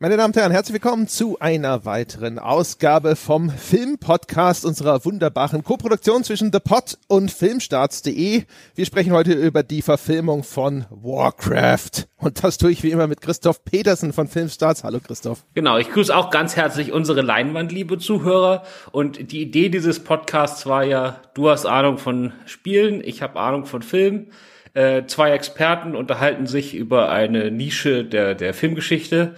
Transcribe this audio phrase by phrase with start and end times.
[0.00, 6.22] Meine Damen und Herren, herzlich willkommen zu einer weiteren Ausgabe vom Filmpodcast unserer wunderbaren Koproduktion
[6.22, 8.44] zwischen The Pod und Filmstarts.de.
[8.76, 12.06] Wir sprechen heute über die Verfilmung von Warcraft.
[12.16, 14.84] Und das tue ich wie immer mit Christoph Petersen von Filmstarts.
[14.84, 15.44] Hallo Christoph.
[15.54, 18.62] Genau, ich grüße auch ganz herzlich unsere Leinwand, liebe Zuhörer.
[18.92, 23.66] Und die Idee dieses Podcasts war ja, du hast Ahnung von Spielen, ich habe Ahnung
[23.66, 24.28] von Filmen.
[24.74, 29.34] Äh, zwei Experten unterhalten sich über eine Nische der, der Filmgeschichte.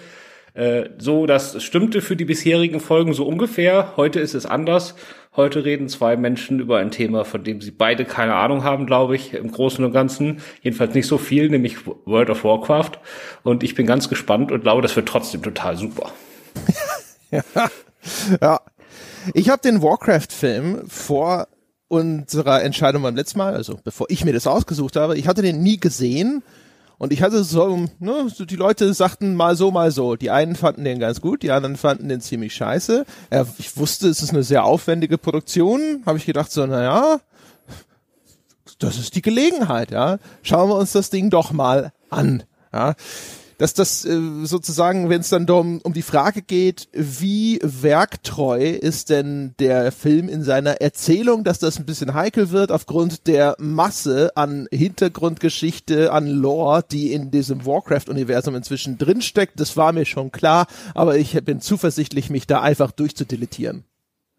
[0.55, 3.95] Äh, so, das stimmte für die bisherigen Folgen so ungefähr.
[3.97, 4.95] Heute ist es anders.
[5.37, 9.15] Heute reden zwei Menschen über ein Thema, von dem sie beide keine Ahnung haben, glaube
[9.15, 10.41] ich, im Großen und Ganzen.
[10.63, 12.99] Jedenfalls nicht so viel, nämlich World of Warcraft.
[13.45, 16.11] Und ich bin ganz gespannt und glaube, das wird trotzdem total super.
[17.31, 17.43] ja.
[18.41, 18.61] ja.
[19.35, 21.47] Ich habe den Warcraft-Film vor
[21.87, 25.63] unserer Entscheidung beim letzten Mal, also bevor ich mir das ausgesucht habe, ich hatte den
[25.63, 26.43] nie gesehen
[27.01, 30.17] und ich hatte so, ne, so, die Leute sagten mal so, mal so.
[30.17, 33.07] Die einen fanden den ganz gut, die anderen fanden den ziemlich scheiße.
[33.33, 36.03] Ja, ich wusste, es ist eine sehr aufwendige Produktion.
[36.05, 37.21] Habe ich gedacht so, naja,
[38.81, 40.19] das ist die Gelegenheit, ja.
[40.43, 42.43] Schauen wir uns das Ding doch mal an.
[42.71, 42.95] Ja
[43.61, 49.11] dass das äh, sozusagen, wenn es dann um, um die Frage geht, wie werktreu ist
[49.11, 54.33] denn der Film in seiner Erzählung, dass das ein bisschen heikel wird aufgrund der Masse
[54.35, 59.61] an Hintergrundgeschichte, an Lore, die in diesem Warcraft-Universum inzwischen drinsteckt.
[59.61, 63.85] Das war mir schon klar, aber ich bin zuversichtlich, mich da einfach durchzudeletieren.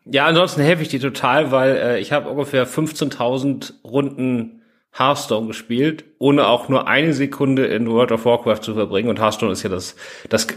[0.06, 4.61] Ja, ansonsten helfe ich dir total, weil äh, ich habe ungefähr 15.000 Runden
[4.94, 9.10] Hearthstone gespielt, ohne auch nur eine Sekunde in World of Warcraft zu verbringen.
[9.10, 9.96] Und Hearthstone ist ja das,
[10.30, 10.48] das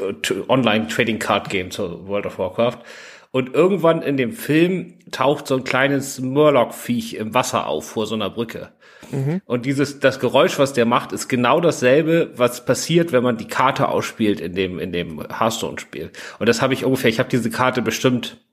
[0.48, 2.78] Online-Trading Card Game zu World of Warcraft.
[3.30, 8.14] Und irgendwann in dem Film taucht so ein kleines Murloc-Viech im Wasser auf vor so
[8.14, 8.70] einer Brücke.
[9.10, 9.40] Mhm.
[9.44, 13.48] Und dieses, das Geräusch, was der macht, ist genau dasselbe, was passiert, wenn man die
[13.48, 16.10] Karte ausspielt in dem, in dem Hearthstone-Spiel.
[16.38, 18.43] Und das habe ich ungefähr, ich habe diese Karte bestimmt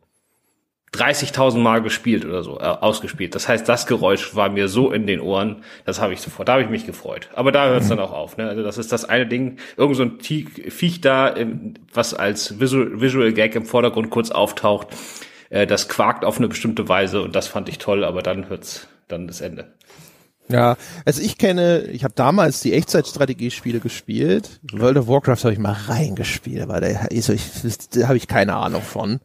[0.93, 3.33] 30.000 Mal gespielt oder so, äh, ausgespielt.
[3.33, 6.53] Das heißt, das Geräusch war mir so in den Ohren, das habe ich sofort, da
[6.53, 7.29] habe ich mich gefreut.
[7.33, 7.91] Aber da hört es mhm.
[7.91, 8.35] dann auch auf.
[8.35, 8.47] Ne?
[8.49, 12.99] Also das ist das eine Ding, irgend so ein Viech da, in, was als Visual,
[12.99, 14.87] Visual Gag im Vordergrund kurz auftaucht,
[15.49, 18.87] äh, das quakt auf eine bestimmte Weise und das fand ich toll, aber dann hört's
[19.07, 19.71] dann das Ende.
[20.49, 24.59] Ja, also ich kenne, ich habe damals die Echtzeitstrategiespiele gespielt.
[24.73, 27.43] World of Warcraft habe ich mal reingespielt, aber da, also ich,
[27.93, 29.21] da habe ich keine Ahnung von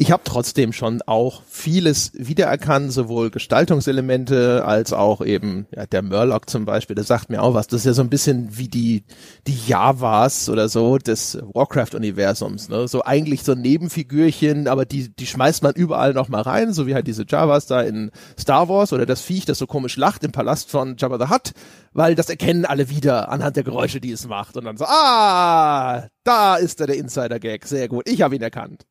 [0.00, 6.48] ich habe trotzdem schon auch vieles wiedererkannt, sowohl Gestaltungselemente als auch eben ja, der Murloc
[6.48, 7.66] zum Beispiel, der sagt mir auch was.
[7.66, 9.02] Das ist ja so ein bisschen wie die
[9.48, 12.68] die Javas oder so des Warcraft-Universums.
[12.68, 12.86] Ne?
[12.86, 16.94] So eigentlich so Nebenfigürchen, aber die die schmeißt man überall noch mal rein, so wie
[16.94, 20.30] halt diese Javas da in Star Wars oder das Viech, das so komisch lacht im
[20.30, 21.54] Palast von Jabba the Hutt,
[21.92, 26.06] weil das erkennen alle wieder anhand der Geräusche, die es macht und dann so ah,
[26.22, 28.86] da ist er der Insider-Gag, sehr gut, ich habe ihn erkannt.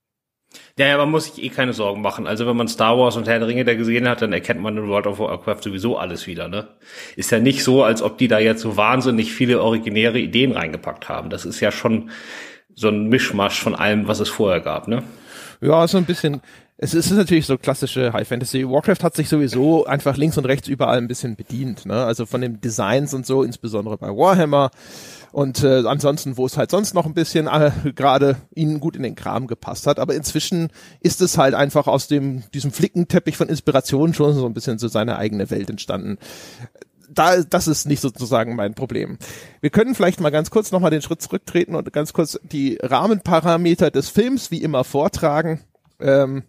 [0.78, 2.28] Ja, ja, man muss sich eh keine Sorgen machen.
[2.28, 4.78] Also wenn man Star Wars und Herr der Ringe da gesehen hat, dann erkennt man
[4.78, 6.68] in World of Warcraft sowieso alles wieder, ne?
[7.16, 11.10] Ist ja nicht so, als ob die da jetzt so wahnsinnig viele originäre Ideen reingepackt
[11.10, 11.32] haben.
[11.32, 12.12] Das ist ja schon
[12.76, 15.02] so ein Mischmasch von allem, was es vorher gab, ne?
[15.62, 16.42] Ja, so ein bisschen.
[16.78, 18.64] Es ist natürlich so klassische High Fantasy.
[18.70, 22.06] Warcraft hat sich sowieso einfach links und rechts überall ein bisschen bedient, ne?
[22.06, 24.70] Also von den Designs und so, insbesondere bei Warhammer
[25.32, 29.04] und äh, ansonsten, wo es halt sonst noch ein bisschen äh, gerade ihnen gut in
[29.04, 30.00] den Kram gepasst hat.
[30.00, 34.54] Aber inzwischen ist es halt einfach aus dem diesem Flickenteppich von Inspiration schon so ein
[34.54, 36.18] bisschen zu seiner eigene Welt entstanden.
[37.10, 39.18] Da, das ist nicht sozusagen mein Problem.
[39.62, 43.92] Wir können vielleicht mal ganz kurz nochmal den Schritt zurücktreten und ganz kurz die Rahmenparameter
[43.92, 45.62] des Films wie immer vortragen.
[46.00, 46.44] Ähm,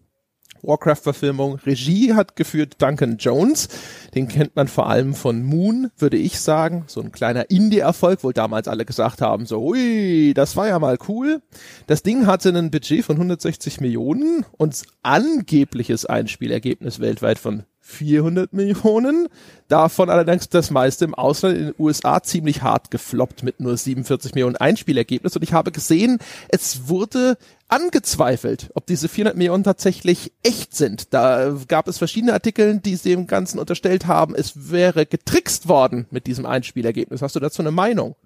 [0.63, 1.57] Warcraft-Verfilmung.
[1.67, 3.69] Regie hat geführt Duncan Jones.
[4.15, 6.85] Den kennt man vor allem von Moon, würde ich sagen.
[6.87, 10.99] So ein kleiner Indie-Erfolg, wo damals alle gesagt haben, so, ui, das war ja mal
[11.09, 11.43] cool.
[11.87, 19.29] Das Ding hatte ein Budget von 160 Millionen und angebliches Einspielergebnis weltweit von 400 Millionen.
[19.69, 24.35] Davon allerdings das meiste im Ausland in den USA ziemlich hart gefloppt mit nur 47
[24.35, 25.35] Millionen Einspielergebnis.
[25.35, 26.19] Und ich habe gesehen,
[26.49, 27.39] es wurde
[27.69, 31.15] angezweifelt, ob diese 400 Millionen tatsächlich echt sind.
[31.15, 36.27] Da gab es verschiedene Artikel, die dem Ganzen unterstellt haben, es wäre getrickst worden mit
[36.27, 37.23] diesem Einspielergebnis.
[37.23, 38.17] Hast du dazu eine Meinung?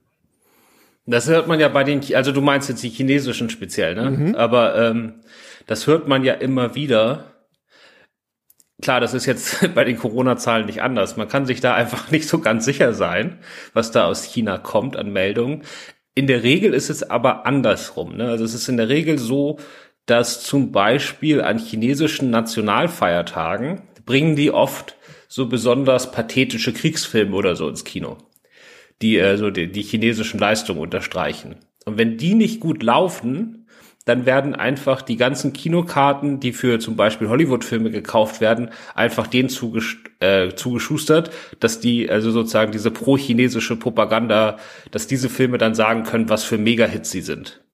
[1.07, 4.11] Das hört man ja bei den, also du meinst jetzt die chinesischen speziell, ne?
[4.11, 4.35] Mhm.
[4.35, 5.15] Aber ähm,
[5.67, 7.32] das hört man ja immer wieder
[8.83, 11.17] Klar, das ist jetzt bei den Corona-Zahlen nicht anders.
[11.17, 13.39] Man kann sich da einfach nicht so ganz sicher sein,
[13.73, 15.63] was da aus China kommt an Meldungen.
[16.15, 18.17] In der Regel ist es aber andersrum.
[18.17, 18.29] Ne?
[18.29, 19.59] Also es ist in der Regel so,
[20.05, 24.97] dass zum Beispiel an chinesischen Nationalfeiertagen bringen die oft
[25.29, 28.19] so besonders pathetische Kriegsfilme oder so ins Kino,
[29.01, 31.57] die äh, so die, die chinesischen Leistungen unterstreichen.
[31.87, 33.62] Und wenn die nicht gut laufen,
[34.05, 39.49] dann werden einfach die ganzen Kinokarten, die für zum Beispiel Hollywood-Filme gekauft werden, einfach denen
[39.49, 44.59] zuges äh, zugeschustert, dass die, also sozusagen diese pro-chinesische Propaganda,
[44.91, 47.65] dass diese Filme dann sagen können, was für Mega-Hits sie sind.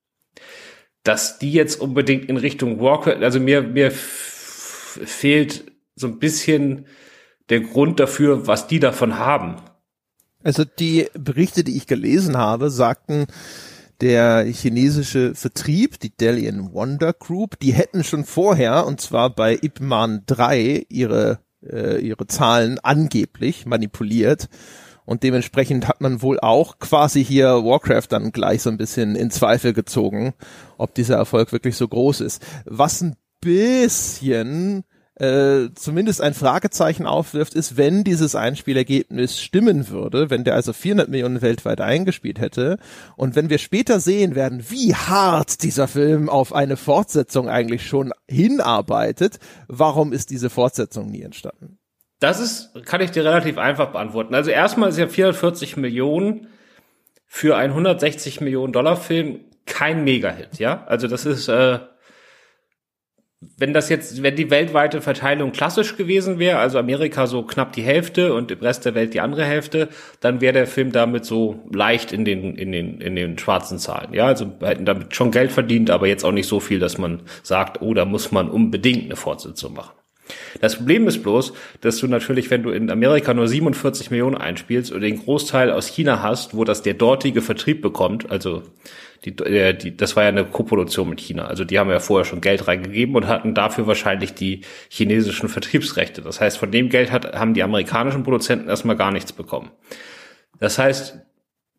[1.02, 5.64] Dass die jetzt unbedingt in Richtung Walker, also mir, mir fehlt
[5.94, 6.86] so ein bisschen
[7.48, 9.56] der Grund dafür, was die davon haben.
[10.44, 13.26] Also die Berichte, die ich gelesen habe, sagten,
[14.00, 19.80] der chinesische Vertrieb, die Dalian Wonder Group, die hätten schon vorher, und zwar bei Ip
[19.80, 24.48] Man 3, ihre, äh, ihre Zahlen angeblich manipuliert.
[25.04, 29.30] Und dementsprechend hat man wohl auch quasi hier Warcraft dann gleich so ein bisschen in
[29.30, 30.34] Zweifel gezogen,
[30.76, 32.44] ob dieser Erfolg wirklich so groß ist.
[32.66, 34.84] Was ein bisschen
[35.20, 41.08] äh, zumindest ein Fragezeichen aufwirft, ist, wenn dieses Einspielergebnis stimmen würde, wenn der also 400
[41.08, 42.78] Millionen weltweit eingespielt hätte
[43.16, 48.12] und wenn wir später sehen werden, wie hart dieser Film auf eine Fortsetzung eigentlich schon
[48.28, 51.78] hinarbeitet, warum ist diese Fortsetzung nie entstanden?
[52.20, 54.34] Das ist, kann ich dir relativ einfach beantworten.
[54.34, 56.48] Also erstmal ist ja 440 Millionen
[57.26, 60.84] für einen 160 Millionen Dollar Film kein Mega-Hit, ja?
[60.86, 61.78] Also das ist, äh,
[63.40, 67.82] wenn das jetzt, wenn die weltweite Verteilung klassisch gewesen wäre, also Amerika so knapp die
[67.82, 69.88] Hälfte und im Rest der Welt die andere Hälfte,
[70.20, 74.12] dann wäre der Film damit so leicht in den, in den, in den schwarzen Zahlen.
[74.12, 77.22] Ja, also hätten damit schon Geld verdient, aber jetzt auch nicht so viel, dass man
[77.44, 79.92] sagt, oh, da muss man unbedingt eine Fortsetzung machen.
[80.60, 84.92] Das Problem ist bloß, dass du natürlich, wenn du in Amerika nur 47 Millionen einspielst
[84.92, 88.62] und den Großteil aus China hast, wo das der dortige Vertrieb bekommt, also
[89.24, 91.46] die, äh, die, das war ja eine Koproduktion mit China.
[91.46, 96.22] Also die haben ja vorher schon Geld reingegeben und hatten dafür wahrscheinlich die chinesischen Vertriebsrechte.
[96.22, 99.70] Das heißt, von dem Geld hat, haben die amerikanischen Produzenten erstmal gar nichts bekommen.
[100.58, 101.18] Das heißt,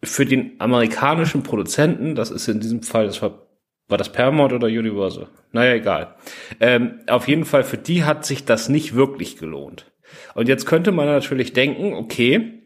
[0.04, 3.48] für den amerikanischen Produzenten, das ist in diesem Fall, das war,
[3.88, 5.28] war das Paramount oder Universal?
[5.52, 6.16] Naja, egal.
[6.60, 9.92] Ähm, auf jeden Fall, für die hat sich das nicht wirklich gelohnt.
[10.36, 12.59] Und jetzt könnte man natürlich denken, okay,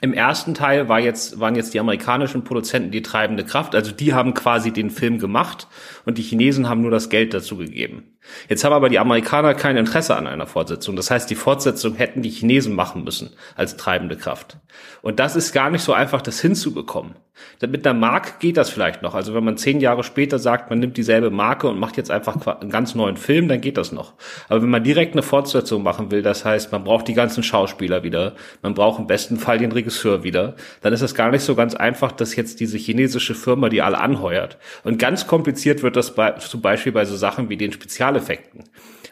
[0.00, 4.14] im ersten Teil war jetzt, waren jetzt die amerikanischen Produzenten die treibende Kraft, also die
[4.14, 5.66] haben quasi den Film gemacht
[6.04, 8.17] und die Chinesen haben nur das Geld dazu gegeben.
[8.48, 10.96] Jetzt haben aber die Amerikaner kein Interesse an einer Fortsetzung.
[10.96, 14.58] Das heißt, die Fortsetzung hätten die Chinesen machen müssen als treibende Kraft.
[15.02, 17.14] Und das ist gar nicht so einfach, das hinzubekommen.
[17.60, 19.14] Mit einer Marke geht das vielleicht noch.
[19.14, 22.60] Also wenn man zehn Jahre später sagt, man nimmt dieselbe Marke und macht jetzt einfach
[22.60, 24.14] einen ganz neuen Film, dann geht das noch.
[24.48, 28.02] Aber wenn man direkt eine Fortsetzung machen will, das heißt, man braucht die ganzen Schauspieler
[28.02, 31.54] wieder, man braucht im besten Fall den Regisseur wieder, dann ist es gar nicht so
[31.54, 34.58] ganz einfach, dass jetzt diese chinesische Firma die alle anheuert.
[34.84, 38.64] Und ganz kompliziert wird das bei, zum Beispiel bei so Sachen wie den Spezial Spezialeffekten.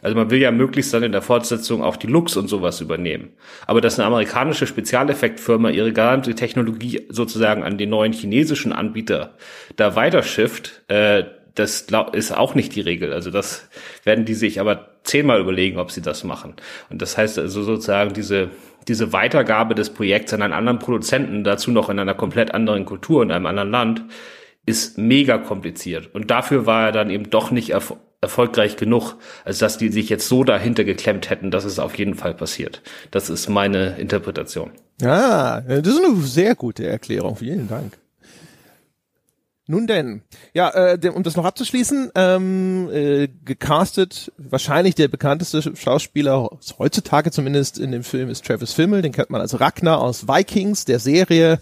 [0.03, 3.31] Also man will ja möglichst dann in der Fortsetzung auch die Looks und sowas übernehmen.
[3.67, 9.35] Aber dass eine amerikanische Spezialeffektfirma ihre gesamte Technologie sozusagen an den neuen chinesischen Anbieter
[9.77, 11.25] da weiterschifft, äh,
[11.55, 13.15] das ist auch nicht die Regel.
[13.15, 13.69] Also das
[14.05, 16.55] werden die sich aber zehnmal überlegen, ob sie das machen.
[16.91, 18.51] Und das heißt also sozusagen diese,
[18.87, 23.23] diese Weitergabe des Projekts an einen anderen Produzenten, dazu noch in einer komplett anderen Kultur,
[23.23, 24.05] in einem anderen Land,
[24.67, 26.15] ist mega kompliziert.
[26.15, 27.71] Und dafür war er dann eben doch nicht
[28.21, 29.15] erfolgreich genug,
[29.45, 32.83] als dass die sich jetzt so dahinter geklemmt hätten, dass es auf jeden Fall passiert.
[33.11, 34.71] Das ist meine Interpretation.
[35.03, 37.37] Ah, das ist eine sehr gute Erklärung.
[37.37, 37.93] Vielen Dank.
[39.69, 40.23] Nun denn,
[40.55, 47.77] ja, äh, um das noch abzuschließen, ähm, äh, gecastet, wahrscheinlich der bekannteste Schauspieler heutzutage zumindest
[47.77, 51.59] in dem Film ist Travis Fimmel, den kennt man als Ragnar aus Vikings, der Serie,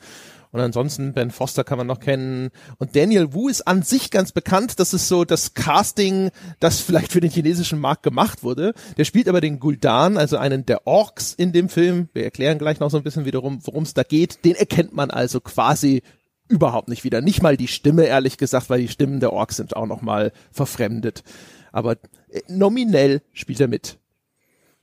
[0.54, 2.50] und ansonsten Ben Foster kann man noch kennen.
[2.78, 4.78] Und Daniel Wu ist an sich ganz bekannt.
[4.78, 6.30] Das ist so das Casting,
[6.60, 8.72] das vielleicht für den chinesischen Markt gemacht wurde.
[8.96, 12.08] Der spielt aber den Guldan, also einen der Orks in dem Film.
[12.12, 14.44] Wir erklären gleich noch so ein bisschen wiederum, worum es da geht.
[14.44, 16.02] Den erkennt man also quasi
[16.46, 17.20] überhaupt nicht wieder.
[17.20, 20.30] Nicht mal die Stimme, ehrlich gesagt, weil die Stimmen der Orks sind auch noch mal
[20.52, 21.24] verfremdet.
[21.72, 21.96] Aber
[22.28, 23.98] äh, nominell spielt er mit.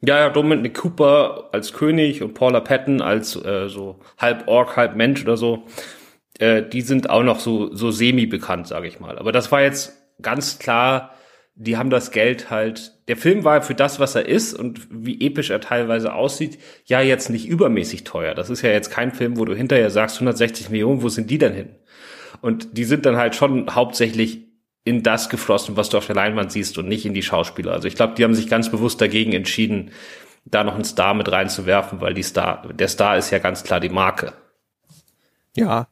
[0.04, 4.96] Ja, ja, Dominic Cooper als König und Paula Patton als äh, so halb Ork, halb
[4.96, 5.66] Mensch oder so.
[6.40, 9.20] Äh, die sind auch noch so, so semi-bekannt, sage ich mal.
[9.20, 11.12] Aber das war jetzt ganz klar,
[11.54, 12.94] die haben das Geld halt.
[13.08, 17.02] Der Film war für das, was er ist und wie episch er teilweise aussieht, ja
[17.02, 18.34] jetzt nicht übermäßig teuer.
[18.34, 21.38] Das ist ja jetzt kein Film, wo du hinterher sagst, 160 Millionen, wo sind die
[21.38, 21.76] denn hin?
[22.42, 24.51] Und die sind dann halt schon hauptsächlich
[24.84, 27.72] in das geflossen, was du auf der Leinwand siehst und nicht in die Schauspieler.
[27.72, 29.92] Also ich glaube, die haben sich ganz bewusst dagegen entschieden,
[30.46, 33.80] da noch einen Star mit reinzuwerfen, weil die Star, der Star ist ja ganz klar
[33.80, 34.34] die Marke.
[35.56, 35.88] Ja,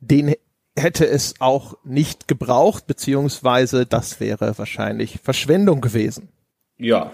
[0.00, 0.34] den
[0.76, 6.28] hätte es auch nicht gebraucht, beziehungsweise das wäre wahrscheinlich Verschwendung gewesen.
[6.76, 7.12] Ja.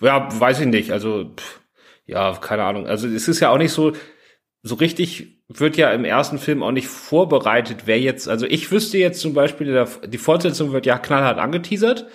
[0.00, 0.90] Ja, weiß ich nicht.
[0.90, 1.60] Also, pff,
[2.06, 2.86] ja, keine Ahnung.
[2.86, 3.92] Also es ist ja auch nicht so,
[4.62, 8.98] so richtig wird ja im ersten Film auch nicht vorbereitet, wer jetzt, also ich wüsste
[8.98, 12.06] jetzt zum Beispiel, die Fortsetzung wird ja knallhart angeteasert,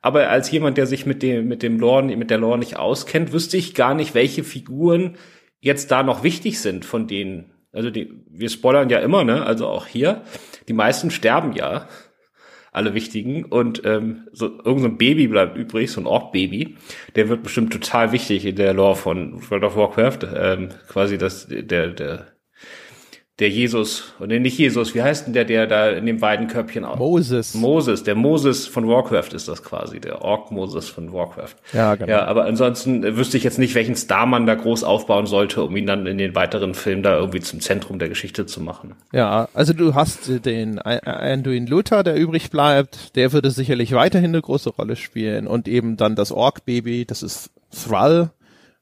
[0.00, 3.32] aber als jemand, der sich mit dem, mit dem Lore, mit der Lore nicht auskennt,
[3.32, 5.16] wüsste ich gar nicht, welche Figuren
[5.60, 7.50] jetzt da noch wichtig sind von denen.
[7.72, 9.44] Also die, wir spoilern ja immer, ne?
[9.44, 10.22] Also auch hier.
[10.68, 11.88] Die meisten sterben ja.
[12.70, 13.44] Alle wichtigen.
[13.44, 16.76] Und ähm, so, irgend so Baby bleibt übrig, so ein Ork-Baby.
[17.16, 20.18] Der wird bestimmt total wichtig in der Lore von World of Warcraft.
[20.36, 22.37] Ähm, quasi das, der, der
[23.38, 26.84] der Jesus, oder nicht Jesus, wie heißt denn der, der da in den beiden Köpfchen
[26.84, 26.96] auch?
[26.96, 27.54] Moses.
[27.54, 31.54] Moses, der Moses von Warcraft ist das quasi, der Ork-Moses von Warcraft.
[31.72, 32.10] Ja, genau.
[32.10, 35.76] Ja, aber ansonsten wüsste ich jetzt nicht, welchen Star man da groß aufbauen sollte, um
[35.76, 38.94] ihn dann in den weiteren Filmen da irgendwie zum Zentrum der Geschichte zu machen.
[39.12, 44.42] Ja, also du hast den Anduin Luther, der übrig bleibt, der würde sicherlich weiterhin eine
[44.42, 48.30] große Rolle spielen und eben dann das Ork-Baby, das ist Thrall,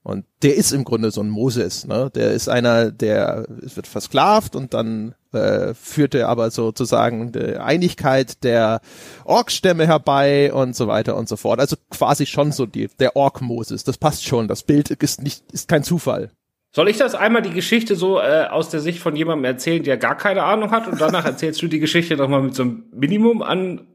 [0.07, 2.13] und der ist im Grunde so ein Moses, ne?
[2.15, 8.45] Der ist einer, der wird versklavt und dann äh, führt er aber sozusagen die Einigkeit
[8.45, 8.81] der
[9.25, 11.59] Orkstämme herbei und so weiter und so fort.
[11.59, 13.83] Also quasi schon so die, der Ork-Moses.
[13.83, 14.47] Das passt schon.
[14.47, 16.31] Das Bild ist nicht, ist kein Zufall.
[16.73, 19.97] Soll ich das einmal die Geschichte so äh, aus der Sicht von jemandem erzählen, der
[19.97, 23.43] gar keine Ahnung hat und danach erzählst du die Geschichte nochmal mit so einem Minimum
[23.43, 23.89] an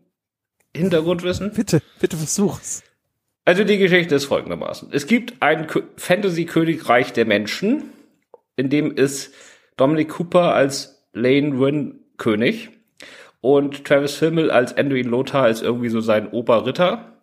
[0.76, 1.54] Hintergrundwissen?
[1.54, 2.84] Bitte, bitte versuch's.
[3.46, 4.90] Also die Geschichte ist folgendermaßen.
[4.92, 5.68] Es gibt ein
[5.98, 7.90] Fantasy-Königreich der Menschen,
[8.56, 9.34] in dem ist
[9.78, 12.70] Dominic Cooper als Lane Wynn König
[13.42, 17.18] und Travis Fimmel als Anduin Lothar als irgendwie so sein Oberritter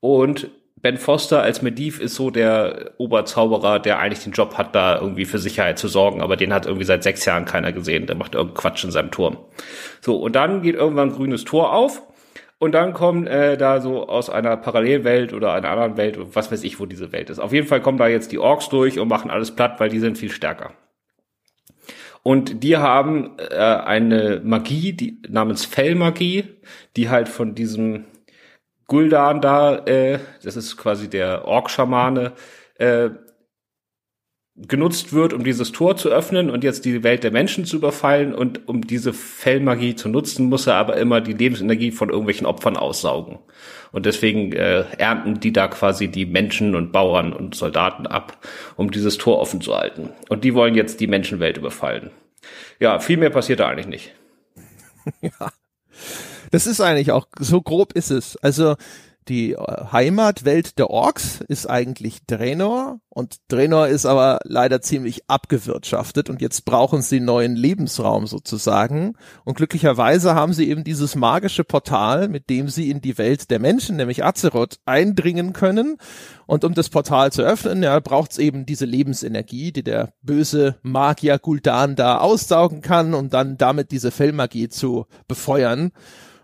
[0.00, 0.48] und
[0.82, 5.26] Ben Foster als Medivh ist so der Oberzauberer, der eigentlich den Job hat, da irgendwie
[5.26, 8.06] für Sicherheit zu sorgen, aber den hat irgendwie seit sechs Jahren keiner gesehen.
[8.06, 9.36] Der macht irgendeinen Quatsch in seinem Turm.
[10.00, 12.02] So, und dann geht irgendwann ein grünes Tor auf
[12.60, 16.62] und dann kommen äh, da so aus einer Parallelwelt oder einer anderen Welt, was weiß
[16.62, 17.38] ich, wo diese Welt ist.
[17.38, 19.98] Auf jeden Fall kommen da jetzt die Orks durch und machen alles platt, weil die
[19.98, 20.74] sind viel stärker.
[22.22, 26.44] Und die haben äh, eine Magie, die namens Fellmagie,
[26.98, 28.04] die halt von diesem
[28.86, 32.32] Guldan da, äh, das ist quasi der Ork-Schamane,
[32.74, 33.08] äh,
[34.68, 38.34] genutzt wird, um dieses Tor zu öffnen und jetzt die Welt der Menschen zu überfallen.
[38.34, 42.76] Und um diese Fellmagie zu nutzen, muss er aber immer die Lebensenergie von irgendwelchen Opfern
[42.76, 43.38] aussaugen.
[43.92, 48.38] Und deswegen äh, ernten die da quasi die Menschen und Bauern und Soldaten ab,
[48.76, 50.10] um dieses Tor offen zu halten.
[50.28, 52.10] Und die wollen jetzt die Menschenwelt überfallen.
[52.78, 54.14] Ja, viel mehr passiert da eigentlich nicht.
[55.20, 55.52] ja.
[56.50, 58.36] Das ist eigentlich auch, so grob ist es.
[58.38, 58.76] Also
[59.30, 59.56] die äh,
[59.92, 66.64] Heimatwelt der Orks ist eigentlich Draenor und Draenor ist aber leider ziemlich abgewirtschaftet und jetzt
[66.64, 72.68] brauchen sie neuen Lebensraum sozusagen und glücklicherweise haben sie eben dieses magische Portal, mit dem
[72.68, 75.96] sie in die Welt der Menschen, nämlich Azeroth, eindringen können
[76.46, 80.74] und um das Portal zu öffnen, ja, braucht es eben diese Lebensenergie, die der böse
[80.82, 85.92] Magier Gul'dan da aussaugen kann, um dann damit diese Fellmagie zu befeuern.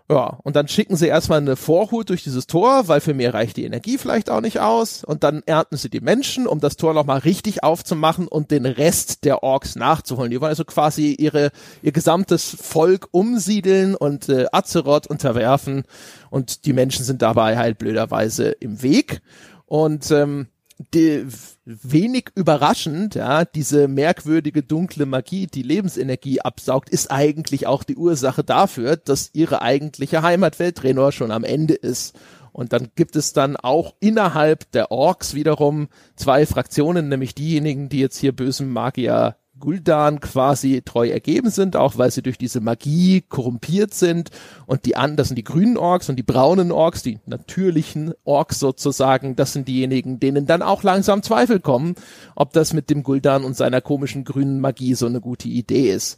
[0.09, 3.57] Ja, und dann schicken sie erstmal eine Vorhut durch dieses Tor, weil für mehr reicht
[3.57, 5.03] die Energie vielleicht auch nicht aus.
[5.03, 9.25] Und dann ernten sie die Menschen, um das Tor nochmal richtig aufzumachen und den Rest
[9.25, 10.31] der Orks nachzuholen.
[10.31, 15.83] Die wollen also quasi ihre, ihr gesamtes Volk umsiedeln und äh, Azeroth unterwerfen.
[16.29, 19.21] Und die Menschen sind dabei halt blöderweise im Weg.
[19.65, 20.47] Und ähm,
[20.93, 21.25] die,
[21.67, 28.43] wenig überraschend, ja, diese merkwürdige dunkle Magie, die Lebensenergie absaugt, ist eigentlich auch die Ursache
[28.43, 32.17] dafür, dass ihre eigentliche Heimatwelt Draenor schon am Ende ist.
[32.53, 37.99] Und dann gibt es dann auch innerhalb der Orks wiederum zwei Fraktionen, nämlich diejenigen, die
[37.99, 43.21] jetzt hier bösen Magier Guldan quasi treu ergeben sind, auch weil sie durch diese Magie
[43.21, 44.31] korrumpiert sind.
[44.65, 48.59] Und die anderen, das sind die grünen Orks und die braunen Orks, die natürlichen Orks
[48.59, 51.95] sozusagen, das sind diejenigen, denen dann auch langsam Zweifel kommen,
[52.35, 56.17] ob das mit dem Guldan und seiner komischen grünen Magie so eine gute Idee ist.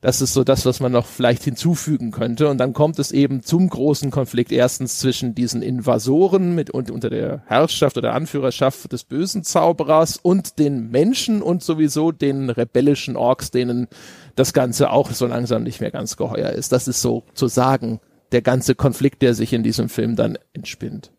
[0.00, 2.48] Das ist so das, was man noch vielleicht hinzufügen könnte.
[2.48, 7.10] Und dann kommt es eben zum großen Konflikt erstens zwischen diesen Invasoren mit und unter
[7.10, 13.50] der Herrschaft oder Anführerschaft des bösen Zauberers und den Menschen und sowieso den rebellischen Orks,
[13.50, 13.88] denen
[14.36, 16.72] das Ganze auch so langsam nicht mehr ganz geheuer ist.
[16.72, 18.00] Das ist so zu sagen
[18.32, 21.10] der ganze Konflikt, der sich in diesem Film dann entspinnt.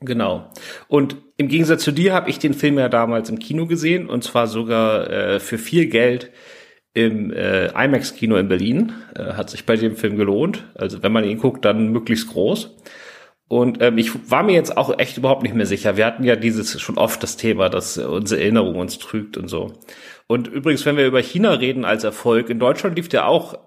[0.00, 0.50] Genau.
[0.88, 4.22] Und im Gegensatz zu dir habe ich den Film ja damals im Kino gesehen und
[4.22, 6.30] zwar sogar äh, für viel Geld
[6.94, 8.92] im äh, IMAX-Kino in Berlin.
[9.14, 10.64] Äh, hat sich bei dem Film gelohnt.
[10.74, 12.74] Also wenn man ihn guckt, dann möglichst groß.
[13.48, 15.96] Und ähm, ich war mir jetzt auch echt überhaupt nicht mehr sicher.
[15.96, 19.72] Wir hatten ja dieses schon oft das Thema, dass unsere Erinnerung uns trügt und so.
[20.26, 23.58] Und übrigens, wenn wir über China reden als Erfolg, in Deutschland lief der auch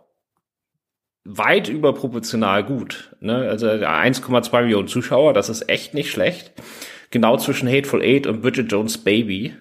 [1.23, 3.15] weit überproportional gut.
[3.19, 3.47] Ne?
[3.49, 6.53] Also 1,2 Millionen Zuschauer, das ist echt nicht schlecht.
[7.11, 9.53] Genau zwischen Hateful Eight und Bridget Jones Baby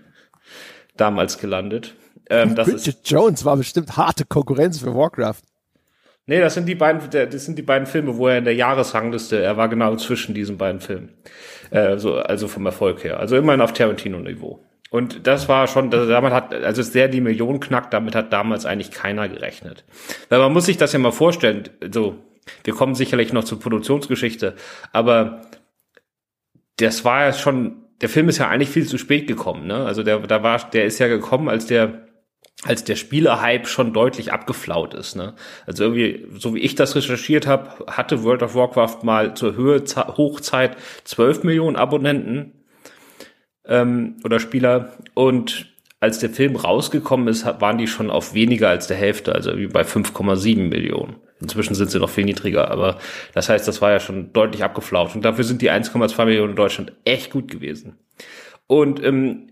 [0.96, 1.94] damals gelandet.
[2.28, 5.42] Ähm, das Bridget ist, Jones war bestimmt harte Konkurrenz für Warcraft.
[6.26, 9.40] Nee, das sind die beiden, das sind die beiden Filme, wo er in der Jahresrangliste,
[9.40, 11.10] er war genau zwischen diesen beiden Filmen.
[11.70, 13.20] Äh, so, also vom Erfolg her.
[13.20, 14.60] Also immerhin auf Tarantino-Niveau.
[14.90, 18.90] Und das war schon, damit hat, also sehr die Million knackt, damit hat damals eigentlich
[18.90, 19.84] keiner gerechnet.
[20.28, 22.16] Weil man muss sich das ja mal vorstellen, so,
[22.64, 24.54] wir kommen sicherlich noch zur Produktionsgeschichte,
[24.92, 25.42] aber
[26.76, 29.84] das war ja schon, der Film ist ja eigentlich viel zu spät gekommen, ne?
[29.84, 32.06] Also der, da war, der ist ja gekommen, als der,
[32.64, 35.14] als der Spielerhype schon deutlich abgeflaut ist.
[35.14, 35.34] Ne?
[35.66, 39.84] Also irgendwie, so wie ich das recherchiert habe, hatte World of Warcraft mal zur Höhe
[40.16, 42.52] Hochzeit 12 Millionen Abonnenten
[43.66, 45.66] ähm, oder Spieler und
[45.98, 49.72] als der Film rausgekommen ist, waren die schon auf weniger als der Hälfte, also irgendwie
[49.72, 51.16] bei 5,7 Millionen.
[51.40, 52.98] Inzwischen sind sie noch viel niedriger, aber
[53.34, 55.14] das heißt, das war ja schon deutlich abgeflaut.
[55.14, 57.98] Und dafür sind die 1,2 Millionen in Deutschland echt gut gewesen.
[58.66, 59.48] Und ähm,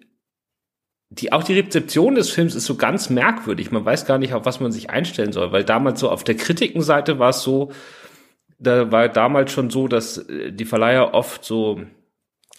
[1.18, 3.70] die, auch die Rezeption des Films ist so ganz merkwürdig.
[3.70, 6.36] Man weiß gar nicht, auf was man sich einstellen soll, weil damals so auf der
[6.36, 7.70] Kritikenseite war es so,
[8.58, 11.82] da war damals schon so, dass äh, die Verleiher oft so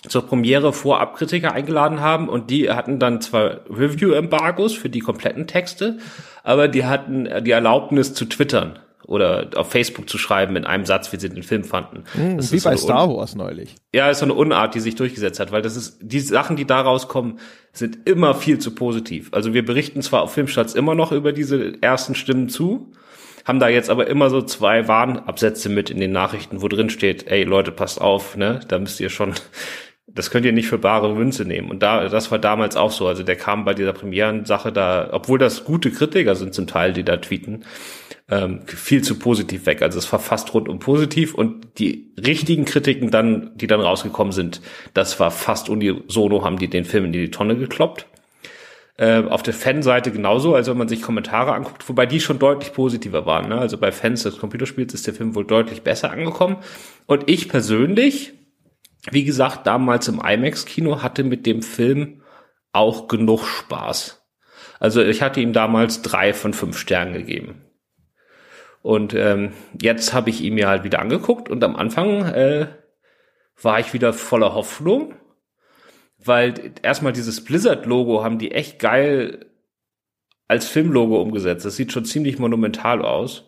[0.07, 5.47] zur Premiere vorab Kritiker eingeladen haben und die hatten dann zwar Review-Embargos für die kompletten
[5.47, 5.97] Texte,
[6.43, 11.11] aber die hatten die Erlaubnis zu twittern oder auf Facebook zu schreiben in einem Satz,
[11.13, 12.03] wie sie den Film fanden.
[12.15, 13.75] Mhm, wie bei so Star Wars neulich.
[13.93, 16.65] Ja, ist so eine Unart, die sich durchgesetzt hat, weil das ist, die Sachen, die
[16.65, 17.39] da rauskommen,
[17.71, 19.29] sind immer viel zu positiv.
[19.31, 22.91] Also wir berichten zwar auf Filmstarts immer noch über diese ersten Stimmen zu,
[23.45, 27.27] haben da jetzt aber immer so zwei Warnabsätze mit in den Nachrichten, wo drin steht,
[27.27, 29.33] ey Leute, passt auf, ne, da müsst ihr schon
[30.07, 31.69] das könnt ihr nicht für bare Münze nehmen.
[31.69, 33.07] Und da, das war damals auch so.
[33.07, 37.03] Also der kam bei dieser Premieren-Sache da, obwohl das gute Kritiker sind zum Teil, die
[37.03, 37.65] da tweeten,
[38.29, 39.81] ähm, viel zu positiv weg.
[39.81, 44.61] Also es war fast rundum positiv und die richtigen Kritiken dann, die dann rausgekommen sind,
[44.93, 48.07] das war fast unisono, haben die den Film in die Tonne gekloppt.
[48.97, 52.71] Äh, auf der Fanseite genauso, also wenn man sich Kommentare anguckt, wobei die schon deutlich
[52.71, 53.49] positiver waren.
[53.49, 53.57] Ne?
[53.57, 56.57] Also bei Fans des Computerspiels ist der Film wohl deutlich besser angekommen.
[57.05, 58.33] Und ich persönlich,
[59.11, 62.21] wie gesagt, damals im IMAX-Kino hatte mit dem Film
[62.71, 64.25] auch genug Spaß.
[64.79, 67.64] Also ich hatte ihm damals drei von fünf Sternen gegeben.
[68.85, 72.67] Und ähm, jetzt habe ich ihn mir halt wieder angeguckt und am Anfang äh,
[73.59, 75.15] war ich wieder voller Hoffnung,
[76.23, 79.47] weil erstmal dieses Blizzard-Logo haben die echt geil
[80.47, 81.65] als Filmlogo umgesetzt.
[81.65, 83.47] Das sieht schon ziemlich monumental aus.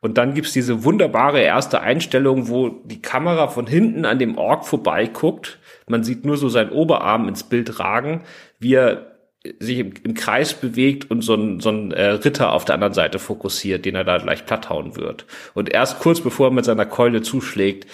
[0.00, 4.66] Und dann gibt's diese wunderbare erste Einstellung, wo die Kamera von hinten an dem Ork
[4.66, 5.60] vorbeiguckt.
[5.86, 8.24] Man sieht nur so seinen Oberarm ins Bild ragen,
[8.58, 9.11] wie er
[9.58, 12.94] sich im, im Kreis bewegt und so ein, so ein äh, Ritter auf der anderen
[12.94, 15.26] Seite fokussiert, den er da gleich platthauen wird.
[15.54, 17.88] Und erst kurz bevor er mit seiner Keule zuschlägt,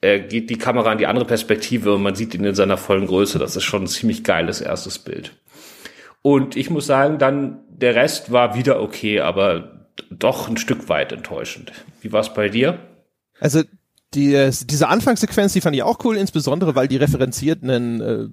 [0.00, 3.06] äh, geht die Kamera in die andere Perspektive und man sieht ihn in seiner vollen
[3.06, 3.38] Größe.
[3.38, 5.32] Das ist schon ein ziemlich geiles erstes Bild.
[6.22, 11.12] Und ich muss sagen, dann der Rest war wieder okay, aber doch ein Stück weit
[11.12, 11.72] enttäuschend.
[12.00, 12.78] Wie war es bei dir?
[13.38, 13.62] Also
[14.14, 18.26] die, diese Anfangssequenz, die fand ich auch cool, insbesondere weil die referenziert einen äh,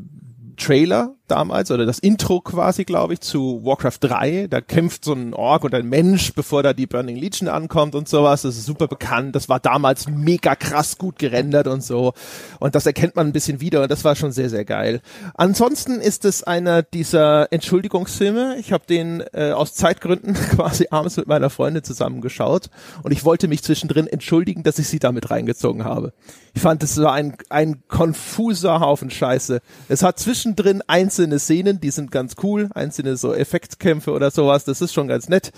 [0.58, 4.48] Trailer damals oder das Intro quasi, glaube ich, zu Warcraft 3.
[4.50, 8.10] Da kämpft so ein Ork und ein Mensch, bevor da die Burning Legion ankommt und
[8.10, 8.42] sowas.
[8.42, 9.36] Das ist super bekannt.
[9.36, 12.14] Das war damals mega krass gut gerendert und so.
[12.60, 15.02] Und das erkennt man ein bisschen wieder und das war schon sehr, sehr geil.
[15.36, 18.58] Ansonsten ist es einer dieser Entschuldigungsfilme.
[18.60, 22.70] Ich habe den äh, aus Zeitgründen quasi abends mit meiner Freundin zusammengeschaut
[23.04, 26.14] und ich wollte mich zwischendrin entschuldigen, dass ich sie damit reingezogen habe.
[26.54, 29.62] Ich fand, es war ein, ein konfuser Haufen Scheiße.
[29.90, 30.82] Es hat zwischendrin
[31.18, 35.30] einzelne Szenen, die sind ganz cool, einzelne so Effektkämpfe oder sowas, das ist schon ganz
[35.30, 35.52] nett.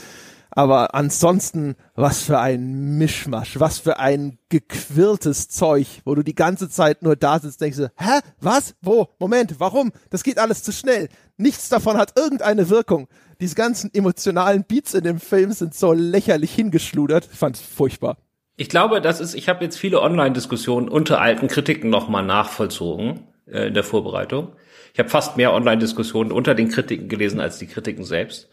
[0.52, 6.69] Aber ansonsten, was für ein Mischmasch, was für ein gequirltes Zeug, wo du die ganze
[6.69, 9.91] Zeit nur da sitzt, denkst du, hä, was, wo, Moment, warum?
[10.10, 11.10] Das geht alles zu schnell.
[11.38, 13.10] Nichts davon hat irgendeine Wirkung.
[13.41, 17.28] Diese ganzen emotionalen Beats in dem Film sind so lächerlich hingeschludert.
[17.32, 18.17] Ich fand's furchtbar.
[18.56, 23.67] Ich glaube, das ist, ich habe jetzt viele Online-Diskussionen unter alten Kritiken nochmal nachvollzogen äh,
[23.67, 24.54] in der Vorbereitung.
[24.93, 28.49] Ich habe fast mehr Online-Diskussionen unter den Kritiken gelesen als die Kritiken selbst.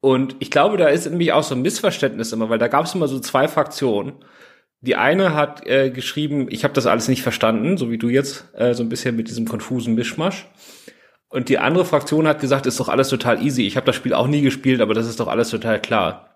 [0.00, 2.94] Und ich glaube, da ist nämlich auch so ein Missverständnis immer, weil da gab es
[2.94, 4.14] immer so zwei Fraktionen.
[4.82, 8.48] Die eine hat äh, geschrieben, ich habe das alles nicht verstanden, so wie du jetzt,
[8.54, 10.46] äh, so ein bisschen mit diesem konfusen Mischmasch.
[11.28, 13.66] Und die andere Fraktion hat gesagt, ist doch alles total easy.
[13.66, 16.34] Ich habe das Spiel auch nie gespielt, aber das ist doch alles total klar.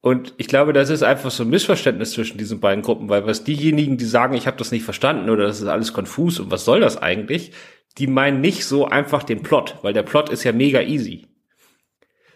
[0.00, 3.42] Und ich glaube, das ist einfach so ein Missverständnis zwischen diesen beiden Gruppen, weil was
[3.42, 6.64] diejenigen, die sagen, ich habe das nicht verstanden oder das ist alles konfus und was
[6.64, 7.50] soll das eigentlich,
[7.98, 11.26] die meinen nicht so einfach den Plot, weil der Plot ist ja mega easy.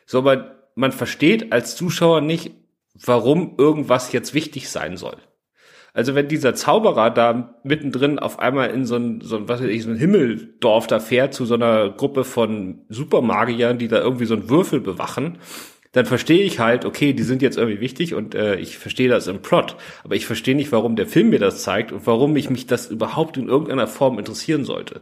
[0.06, 2.52] So, aber man versteht als Zuschauer nicht,
[2.94, 5.16] warum irgendwas jetzt wichtig sein soll.
[5.92, 9.68] Also wenn dieser Zauberer da mittendrin auf einmal in so ein, so ein, was weiß
[9.68, 14.26] ich, so ein Himmeldorf da fährt zu so einer Gruppe von Supermagiern, die da irgendwie
[14.26, 15.38] so einen Würfel bewachen,
[15.92, 19.26] dann verstehe ich halt, okay, die sind jetzt irgendwie wichtig und äh, ich verstehe das
[19.26, 22.48] im Plot, aber ich verstehe nicht, warum der Film mir das zeigt und warum mich
[22.48, 25.00] mich das überhaupt in irgendeiner Form interessieren sollte.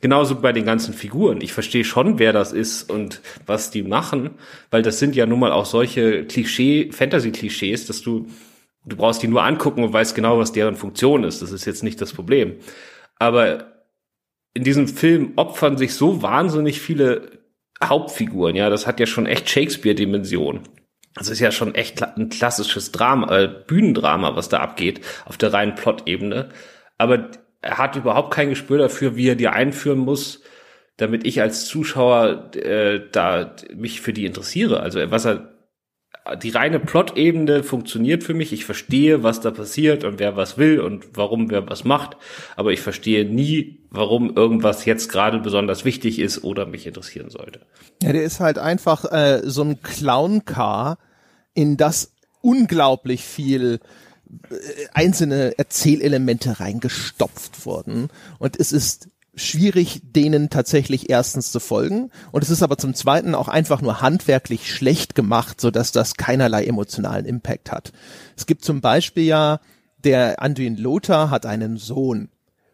[0.00, 1.42] Genauso bei den ganzen Figuren.
[1.42, 4.30] Ich verstehe schon, wer das ist und was die machen,
[4.70, 8.26] weil das sind ja nun mal auch solche Klischee, Fantasy-Klischees, dass du,
[8.86, 11.42] du brauchst die nur angucken und weißt genau, was deren Funktion ist.
[11.42, 12.54] Das ist jetzt nicht das Problem.
[13.18, 13.66] Aber
[14.54, 17.41] in diesem Film opfern sich so wahnsinnig viele
[17.88, 20.60] Hauptfiguren, ja, das hat ja schon echt Shakespeare-Dimension.
[21.14, 25.52] Das ist ja schon echt ein klassisches Drama, äh, Bühnendrama, was da abgeht, auf der
[25.52, 26.48] reinen Plot-Ebene.
[26.96, 30.42] Aber er hat überhaupt kein Gespür dafür, wie er dir einführen muss,
[30.96, 34.80] damit ich als Zuschauer äh, da mich für die interessiere.
[34.80, 35.51] Also was er
[36.42, 38.52] die reine Plot-Ebene funktioniert für mich.
[38.52, 42.16] Ich verstehe, was da passiert und wer was will und warum wer was macht.
[42.56, 47.60] Aber ich verstehe nie, warum irgendwas jetzt gerade besonders wichtig ist oder mich interessieren sollte.
[48.02, 50.98] Ja, der ist halt einfach äh, so ein Clown-Car,
[51.54, 53.80] in das unglaublich viel
[54.30, 54.54] äh,
[54.94, 58.08] einzelne Erzählelemente reingestopft wurden.
[58.38, 62.10] Und es ist schwierig, denen tatsächlich erstens zu folgen.
[62.32, 66.14] Und es ist aber zum Zweiten auch einfach nur handwerklich schlecht gemacht, so dass das
[66.14, 67.92] keinerlei emotionalen Impact hat.
[68.36, 69.60] Es gibt zum Beispiel ja,
[70.04, 72.28] der Anduin Lothar hat einen Sohn.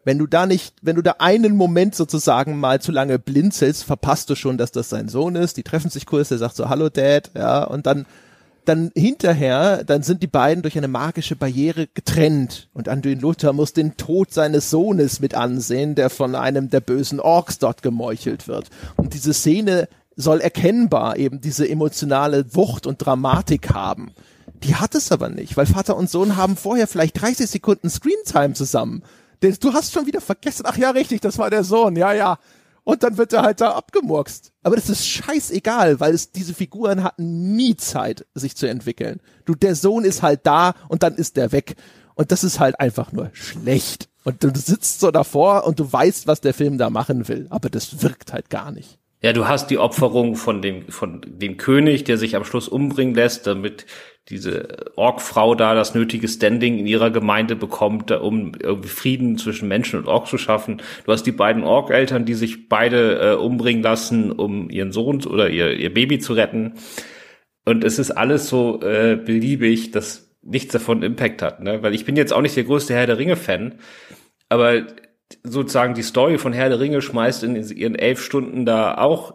[0.04, 4.30] Wenn du da nicht, wenn du da einen Moment sozusagen mal zu lange blinzelst, verpasst
[4.30, 5.58] du schon, dass das sein Sohn ist.
[5.58, 8.06] Die treffen sich kurz, der sagt so, hallo Dad, ja, und dann
[8.68, 13.72] dann hinterher, dann sind die beiden durch eine magische Barriere getrennt und Anduin Luther muss
[13.72, 18.68] den Tod seines Sohnes mit ansehen, der von einem der bösen Orks dort gemeuchelt wird.
[18.96, 24.11] Und diese Szene soll erkennbar eben diese emotionale Wucht und Dramatik haben.
[24.62, 28.54] Die hat es aber nicht, weil Vater und Sohn haben vorher vielleicht 30 Sekunden Screentime
[28.54, 29.02] zusammen.
[29.40, 32.38] Du hast schon wieder vergessen, ach ja, richtig, das war der Sohn, ja, ja
[32.88, 34.51] und dann wird er halt da abgemurkst.
[34.62, 39.20] Aber das ist scheißegal, weil es diese Figuren hatten nie Zeit, sich zu entwickeln.
[39.44, 41.77] Du, der Sohn ist halt da und dann ist der weg.
[42.14, 44.09] Und das ist halt einfach nur schlecht.
[44.24, 47.46] Und du sitzt so davor und du weißt, was der Film da machen will.
[47.51, 48.98] Aber das wirkt halt gar nicht.
[49.20, 53.14] Ja, du hast die Opferung von dem, von dem König, der sich am Schluss umbringen
[53.14, 53.85] lässt, damit
[54.28, 59.98] diese Ork-Frau da das nötige Standing in ihrer Gemeinde bekommt, um irgendwie Frieden zwischen Menschen
[59.98, 60.83] und Ork zu schaffen.
[61.04, 65.50] Du hast die beiden Ork-Eltern, die sich beide äh, umbringen lassen, um ihren Sohn oder
[65.50, 66.74] ihr, ihr Baby zu retten.
[67.64, 71.61] Und es ist alles so äh, beliebig, dass nichts davon Impact hat.
[71.61, 71.83] Ne?
[71.83, 73.81] Weil ich bin jetzt auch nicht der größte Herr der Ringe-Fan,
[74.48, 74.87] aber
[75.42, 79.34] sozusagen die Story von Herr der Ringe schmeißt in ihren elf Stunden da auch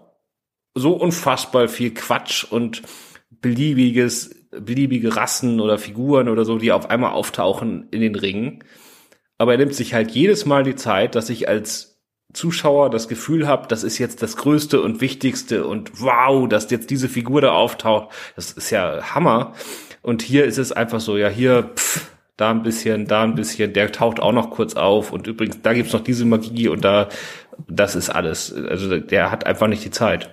[0.76, 2.82] so unfassbar viel Quatsch und
[3.30, 8.64] beliebiges, beliebige Rassen oder Figuren oder so, die auf einmal auftauchen in den Ringen.
[9.38, 12.02] Aber er nimmt sich halt jedes Mal die Zeit, dass ich als
[12.34, 16.90] Zuschauer das Gefühl habe, das ist jetzt das Größte und Wichtigste und wow, dass jetzt
[16.90, 19.54] diese Figur da auftaucht, das ist ja Hammer.
[20.02, 23.74] Und hier ist es einfach so, ja, hier, pff, da ein bisschen, da ein bisschen,
[23.74, 27.10] der taucht auch noch kurz auf und übrigens, da gibt's noch diese Magie und da,
[27.68, 28.54] das ist alles.
[28.54, 30.32] Also der hat einfach nicht die Zeit.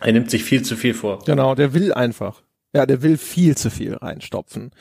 [0.00, 1.20] Er nimmt sich viel zu viel vor.
[1.24, 2.42] Genau, der will einfach.
[2.74, 4.72] Ja, der will viel zu viel reinstopfen.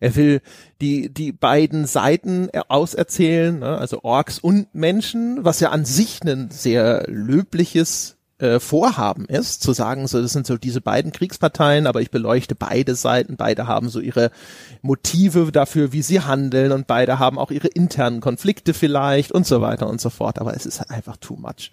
[0.00, 0.42] Er will
[0.80, 3.78] die, die beiden Seiten auserzählen, ne?
[3.78, 9.72] also Orks und Menschen, was ja an sich ein sehr löbliches äh, Vorhaben ist, zu
[9.72, 13.88] sagen, so das sind so diese beiden Kriegsparteien, aber ich beleuchte beide Seiten, beide haben
[13.88, 14.30] so ihre
[14.82, 19.60] Motive dafür, wie sie handeln und beide haben auch ihre internen Konflikte vielleicht und so
[19.60, 21.70] weiter und so fort, aber es ist halt einfach too much.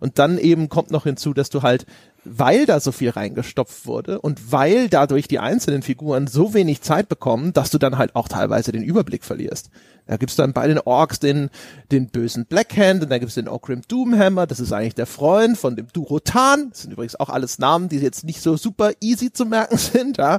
[0.00, 1.86] Und dann eben kommt noch hinzu, dass du halt
[2.28, 7.08] weil da so viel reingestopft wurde und weil dadurch die einzelnen Figuren so wenig Zeit
[7.08, 9.70] bekommen, dass du dann halt auch teilweise den Überblick verlierst.
[10.06, 11.50] Da gibt's dann bei den Orks den,
[11.90, 15.74] den bösen Blackhand und da gibt's den Ogrim Doomhammer, das ist eigentlich der Freund von
[15.74, 16.70] dem Durotan.
[16.70, 20.18] Das sind übrigens auch alles Namen, die jetzt nicht so super easy zu merken sind,
[20.18, 20.38] ja.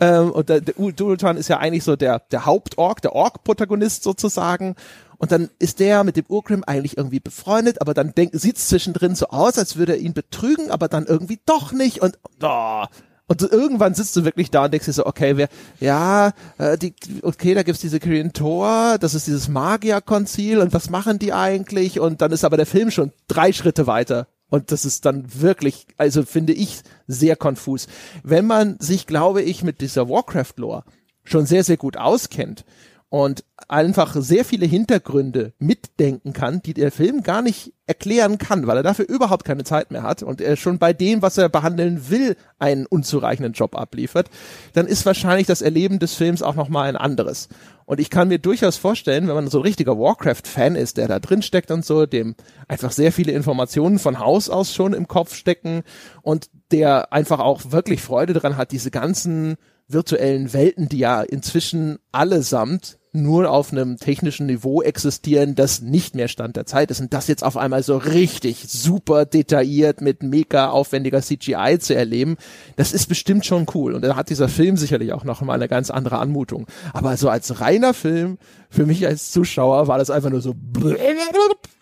[0.00, 4.76] Ähm, und der, der Durotan ist ja eigentlich so der, der Hauptork, der Ork-Protagonist sozusagen.
[5.22, 9.14] Und dann ist der mit dem Urgrim eigentlich irgendwie befreundet, aber dann denkt, sieht's zwischendrin
[9.14, 12.86] so aus, als würde er ihn betrügen, aber dann irgendwie doch nicht und oh,
[13.28, 16.92] und irgendwann sitzt du wirklich da und denkst dir so, okay, wer, ja, äh, die,
[17.22, 22.00] okay, da gibt's diese Korean Tor, das ist dieses Magierkonzil und was machen die eigentlich?
[22.00, 24.26] Und dann ist aber der Film schon drei Schritte weiter.
[24.50, 27.86] Und das ist dann wirklich, also finde ich, sehr konfus.
[28.24, 30.82] Wenn man sich, glaube ich, mit dieser Warcraft-Lore
[31.22, 32.64] schon sehr, sehr gut auskennt
[33.08, 38.76] und einfach sehr viele Hintergründe mitdenken kann, die der Film gar nicht erklären kann, weil
[38.76, 42.10] er dafür überhaupt keine Zeit mehr hat und er schon bei dem, was er behandeln
[42.10, 44.30] will, einen unzureichenden Job abliefert,
[44.72, 47.48] dann ist wahrscheinlich das Erleben des Films auch nochmal ein anderes.
[47.84, 51.18] Und ich kann mir durchaus vorstellen, wenn man so ein richtiger Warcraft-Fan ist, der da
[51.18, 52.36] drin steckt und so, dem
[52.68, 55.82] einfach sehr viele Informationen von Haus aus schon im Kopf stecken
[56.22, 59.56] und der einfach auch wirklich Freude daran hat, diese ganzen
[59.88, 66.28] virtuellen Welten, die ja inzwischen allesamt nur auf einem technischen Niveau existieren, das nicht mehr
[66.28, 70.70] Stand der Zeit ist und das jetzt auf einmal so richtig super detailliert mit mega
[70.70, 72.36] aufwendiger CGI zu erleben,
[72.76, 75.68] das ist bestimmt schon cool und da hat dieser Film sicherlich auch noch mal eine
[75.68, 76.66] ganz andere Anmutung.
[76.94, 78.38] Aber so als reiner Film,
[78.70, 80.54] für mich als Zuschauer war das einfach nur so,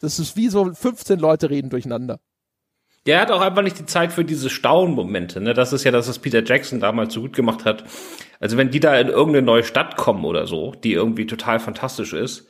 [0.01, 2.19] das ist wie so 15 Leute reden durcheinander.
[3.07, 5.41] Der hat auch einfach nicht die Zeit für diese Staunmomente.
[5.41, 5.55] Ne?
[5.55, 7.85] Das ist ja das, was Peter Jackson damals so gut gemacht hat.
[8.41, 12.13] Also wenn die da in irgendeine neue Stadt kommen oder so, die irgendwie total fantastisch
[12.13, 12.47] ist,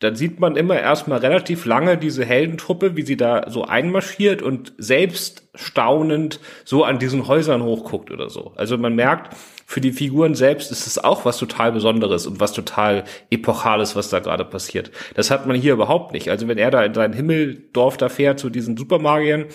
[0.00, 4.74] dann sieht man immer erstmal relativ lange diese Heldentruppe, wie sie da so einmarschiert und
[4.76, 8.52] selbst staunend so an diesen Häusern hochguckt oder so.
[8.56, 9.34] Also man merkt,
[9.66, 14.10] für die Figuren selbst ist es auch was total Besonderes und was total Epochales, was
[14.10, 14.90] da gerade passiert.
[15.14, 16.28] Das hat man hier überhaupt nicht.
[16.28, 19.46] Also wenn er da in sein Himmeldorf da fährt zu diesen Supermagiern,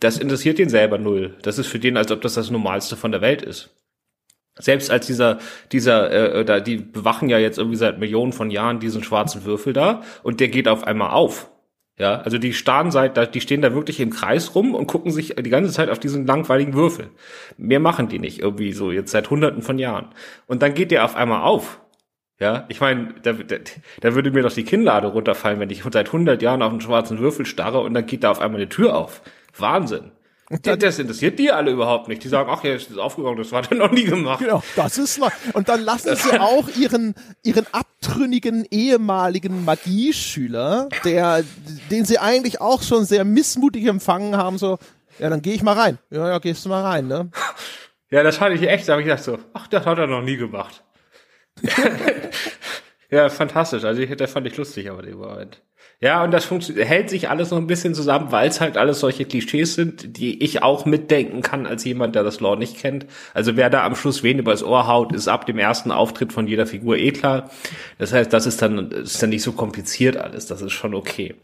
[0.00, 1.36] das interessiert ihn selber null.
[1.42, 3.70] Das ist für den, als ob das das Normalste von der Welt ist.
[4.58, 5.38] Selbst als dieser,
[5.70, 9.72] dieser, äh, da, die bewachen ja jetzt irgendwie seit Millionen von Jahren diesen schwarzen Würfel
[9.72, 11.50] da und der geht auf einmal auf.
[11.98, 15.34] Ja, also die starren seit, die stehen da wirklich im Kreis rum und gucken sich
[15.34, 17.10] die ganze Zeit auf diesen langweiligen Würfel.
[17.56, 20.06] Mehr machen die nicht irgendwie so jetzt seit Hunderten von Jahren.
[20.46, 21.80] Und dann geht der auf einmal auf.
[22.40, 23.56] Ja, ich meine, da, da,
[24.00, 27.18] da würde mir doch die Kinnlade runterfallen, wenn ich seit 100 Jahren auf einen schwarzen
[27.18, 29.20] Würfel starre und dann geht da auf einmal eine Tür auf.
[29.60, 30.12] Wahnsinn.
[30.62, 32.24] Dann, das interessiert die alle überhaupt nicht.
[32.24, 34.38] Die sagen, ach ja, ist aufgegangen, das war dann noch nie gemacht.
[34.38, 35.30] Genau, das ist noch.
[35.52, 41.44] Und dann lassen sie auch ihren, ihren abtrünnigen ehemaligen Magieschüler, der,
[41.90, 44.78] den sie eigentlich auch schon sehr missmutig empfangen haben, so,
[45.18, 45.98] ja, dann gehe ich mal rein.
[46.08, 47.30] Ja, ja, gehst du mal rein, ne?
[48.10, 50.22] Ja, das fand ich echt, da habe ich gedacht so, ach, das hat er noch
[50.22, 50.82] nie gemacht.
[53.10, 53.84] ja, fantastisch.
[53.84, 55.60] Also ich, das fand ich lustig, aber den Moment.
[56.00, 59.24] Ja, und das hält sich alles noch ein bisschen zusammen, weil es halt alles solche
[59.24, 63.06] Klischees sind, die ich auch mitdenken kann als jemand, der das Lore nicht kennt.
[63.34, 66.46] Also wer da am Schluss wen übers Ohr haut, ist ab dem ersten Auftritt von
[66.46, 67.50] jeder Figur eh klar.
[67.98, 70.46] Das heißt, das ist dann, ist dann nicht so kompliziert alles.
[70.46, 71.34] Das ist schon okay.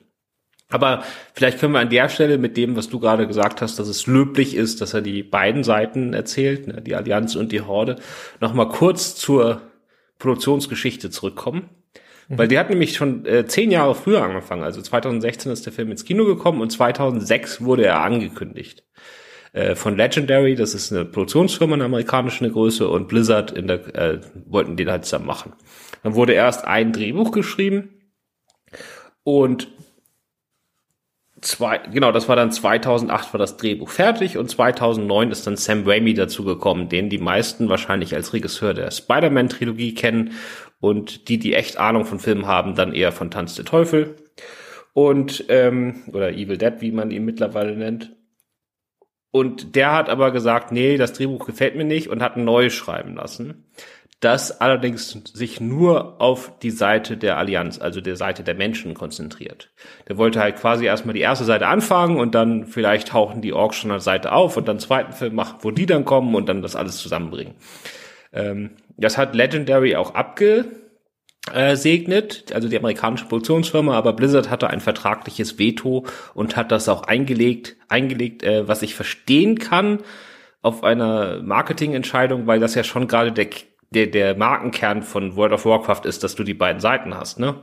[0.70, 1.02] Aber
[1.34, 4.06] vielleicht können wir an der Stelle mit dem, was du gerade gesagt hast, dass es
[4.06, 7.96] löblich ist, dass er die beiden Seiten erzählt, ne, die Allianz und die Horde,
[8.40, 9.62] nochmal kurz zur
[10.18, 11.68] Produktionsgeschichte zurückkommen.
[12.28, 14.62] Weil die hat nämlich schon äh, zehn Jahre früher angefangen.
[14.62, 18.82] Also 2016 ist der Film ins Kino gekommen und 2006 wurde er angekündigt.
[19.52, 24.20] Äh, von Legendary, das ist eine Produktionsfirma, eine amerikanische Größe, und Blizzard in der, äh,
[24.46, 25.52] wollten den halt zusammen machen.
[26.02, 27.90] Dann wurde erst ein Drehbuch geschrieben
[29.22, 29.68] und
[31.40, 35.84] zwei, genau, das war dann 2008 war das Drehbuch fertig und 2009 ist dann Sam
[35.86, 40.32] Raimi dazugekommen, den die meisten wahrscheinlich als Regisseur der Spider-Man-Trilogie kennen
[40.84, 44.16] und die, die echt Ahnung von Filmen haben, dann eher von Tanz der Teufel
[44.92, 48.14] und ähm, oder Evil Dead, wie man ihn mittlerweile nennt.
[49.30, 52.74] Und der hat aber gesagt, nee, das Drehbuch gefällt mir nicht und hat ein neues
[52.74, 53.64] schreiben lassen.
[54.20, 59.72] Das allerdings sich nur auf die Seite der Allianz, also der Seite der Menschen konzentriert.
[60.06, 63.76] Der wollte halt quasi erstmal die erste Seite anfangen und dann vielleicht tauchen die Orks
[63.76, 66.60] schon der Seite auf und dann zweiten Film machen, wo die dann kommen und dann
[66.60, 67.54] das alles zusammenbringen.
[68.34, 75.58] Ähm, das hat Legendary auch abgesegnet, also die amerikanische Produktionsfirma, aber Blizzard hatte ein vertragliches
[75.58, 79.98] Veto und hat das auch eingelegt, eingelegt, äh, was ich verstehen kann
[80.62, 83.48] auf einer Marketingentscheidung, weil das ja schon gerade der,
[83.90, 87.56] der, der Markenkern von World of Warcraft ist, dass du die beiden Seiten hast, ne?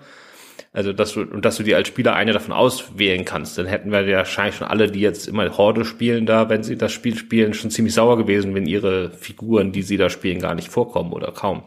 [0.73, 3.57] Also, dass du, und dass du dir als Spieler eine davon auswählen kannst.
[3.57, 6.77] Dann hätten wir ja wahrscheinlich schon alle, die jetzt immer Horde spielen, da, wenn sie
[6.77, 10.55] das Spiel spielen, schon ziemlich sauer gewesen, wenn ihre Figuren, die sie da spielen, gar
[10.55, 11.63] nicht vorkommen oder kaum.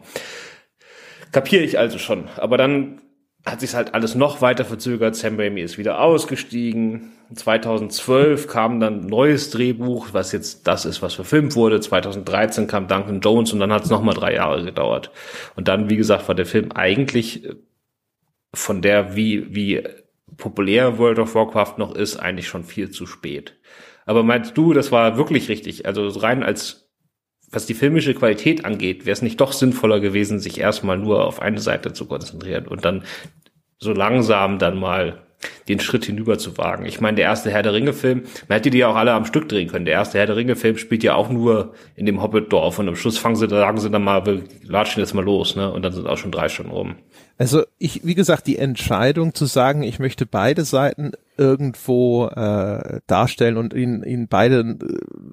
[1.31, 2.29] Kapiere ich also schon.
[2.37, 3.01] Aber dann
[3.45, 5.15] hat sich halt alles noch weiter verzögert.
[5.15, 7.11] Sam Raimi ist wieder ausgestiegen.
[7.33, 11.79] 2012 kam dann ein neues Drehbuch, was jetzt das ist, was verfilmt wurde.
[11.79, 15.11] 2013 kam Duncan Jones und dann hat es nochmal drei Jahre gedauert.
[15.55, 17.47] Und dann, wie gesagt, war der Film eigentlich
[18.55, 19.83] von der, wie, wie
[20.37, 23.57] populär World of Warcraft noch ist, eigentlich schon viel zu spät.
[24.05, 25.85] Aber meinst du, das war wirklich richtig?
[25.85, 26.89] Also rein als,
[27.49, 31.41] was die filmische Qualität angeht, wäre es nicht doch sinnvoller gewesen, sich erstmal nur auf
[31.41, 33.03] eine Seite zu konzentrieren und dann
[33.79, 35.25] so langsam dann mal
[35.67, 36.85] den Schritt hinüber zu wagen.
[36.85, 39.49] Ich meine, der erste Herr der Ringe-Film, man hätte die ja auch alle am Stück
[39.49, 39.85] drehen können.
[39.85, 43.17] Der erste Herr der Ringe-Film spielt ja auch nur in dem Hobbit-Dorf und am Schluss
[43.17, 45.71] fangen sie, sagen sie dann mal, wir latschen jetzt mal los, ne?
[45.71, 46.95] Und dann sind auch schon drei Stunden rum.
[47.37, 53.57] Also ich, wie gesagt, die Entscheidung zu sagen, ich möchte beide Seiten irgendwo äh, darstellen
[53.57, 54.77] und ihnen, ihnen beide äh,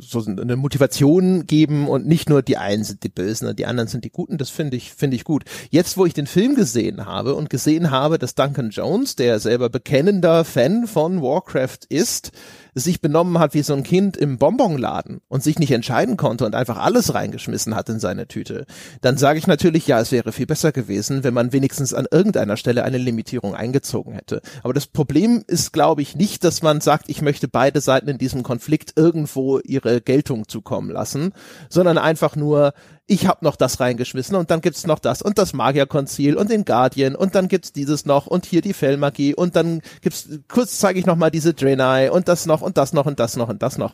[0.00, 3.88] so eine Motivation geben und nicht nur die einen sind die Bösen und die anderen
[3.88, 5.44] sind die Guten, das finde ich, finde ich gut.
[5.70, 9.68] Jetzt, wo ich den Film gesehen habe und gesehen habe, dass Duncan Jones, der selber
[9.68, 12.32] bekennender Fan von Warcraft ist,
[12.74, 16.54] sich benommen hat wie so ein Kind im Bonbonladen und sich nicht entscheiden konnte und
[16.54, 18.66] einfach alles reingeschmissen hat in seine Tüte,
[19.00, 22.56] dann sage ich natürlich, ja, es wäre viel besser gewesen, wenn man wenigstens an irgendeiner
[22.56, 24.40] Stelle eine Limitierung eingezogen hätte.
[24.62, 28.18] Aber das Problem ist, glaube ich, nicht, dass man sagt, ich möchte beide Seiten in
[28.18, 31.32] diesem Konflikt irgendwo ihre Geltung zukommen lassen,
[31.68, 32.72] sondern einfach nur,
[33.06, 36.64] ich habe noch das reingeschmissen und dann gibt's noch das und das Magierkonzil und den
[36.64, 40.98] Guardian und dann gibt's dieses noch und hier die Fellmagie und dann gibt's kurz zeige
[40.98, 43.62] ich noch mal diese Draenei und das noch und das noch und das noch und
[43.62, 43.92] das noch.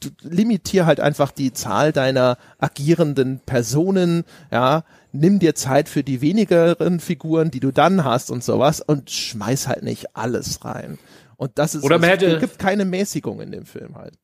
[0.00, 6.20] Du limitier halt einfach die Zahl deiner agierenden Personen, ja, nimm dir Zeit für die
[6.20, 10.98] wenigeren Figuren, die du dann hast und sowas und schmeiß halt nicht alles rein.
[11.36, 14.14] Und das ist, Oder man hätte, es gibt keine Mäßigung in dem Film halt.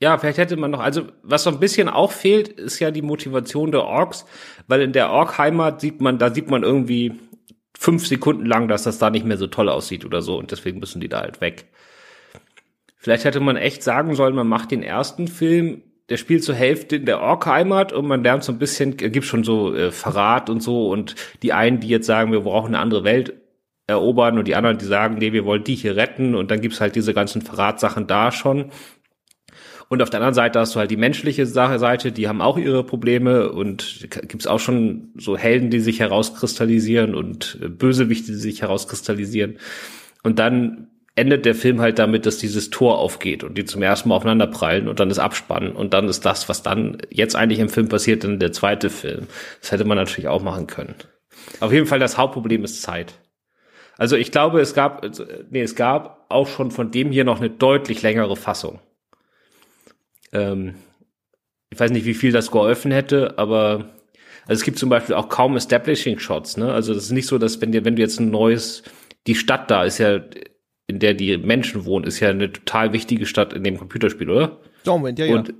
[0.00, 3.02] Ja, vielleicht hätte man noch, also was so ein bisschen auch fehlt, ist ja die
[3.02, 4.26] Motivation der Orks,
[4.66, 7.12] weil in der Ork-Heimat sieht man, da sieht man irgendwie
[7.78, 10.80] fünf Sekunden lang, dass das da nicht mehr so toll aussieht oder so und deswegen
[10.80, 11.66] müssen die da halt weg.
[12.96, 16.96] Vielleicht hätte man echt sagen sollen, man macht den ersten Film, der spielt zur Hälfte
[16.96, 20.60] in der Ork-Heimat und man lernt so ein bisschen, gibt schon so äh, Verrat und
[20.60, 23.34] so und die einen, die jetzt sagen, wir brauchen eine andere Welt
[23.86, 26.80] erobern und die anderen, die sagen, nee, wir wollen die hier retten und dann gibt's
[26.80, 28.70] halt diese ganzen Verratsachen da schon
[29.88, 32.84] und auf der anderen Seite hast du halt die menschliche Seite, die haben auch ihre
[32.84, 38.62] Probleme und gibt's auch schon so Helden, die sich herauskristallisieren und äh, Bösewichte, die sich
[38.62, 39.58] herauskristallisieren.
[40.22, 44.08] Und dann endet der Film halt damit, dass dieses Tor aufgeht und die zum ersten
[44.08, 47.60] Mal aufeinander prallen und dann ist Abspannen und dann ist das, was dann jetzt eigentlich
[47.60, 49.28] im Film passiert, dann der zweite Film.
[49.60, 50.94] Das hätte man natürlich auch machen können.
[51.60, 53.14] Auf jeden Fall das Hauptproblem ist Zeit.
[53.96, 57.38] Also ich glaube, es gab, also, nee, es gab auch schon von dem hier noch
[57.38, 58.80] eine deutlich längere Fassung.
[60.34, 60.74] Ähm,
[61.70, 63.94] ich weiß nicht, wie viel das geholfen hätte, aber
[64.46, 66.56] also es gibt zum Beispiel auch kaum Establishing Shots.
[66.56, 66.72] Ne?
[66.72, 68.82] Also das ist nicht so, dass wenn dir, wenn du jetzt ein neues,
[69.26, 70.20] die Stadt da ist ja,
[70.86, 74.60] in der die Menschen wohnen, ist ja eine total wichtige Stadt in dem Computerspiel, oder?
[74.84, 75.34] Moment, ja, ja.
[75.34, 75.54] Und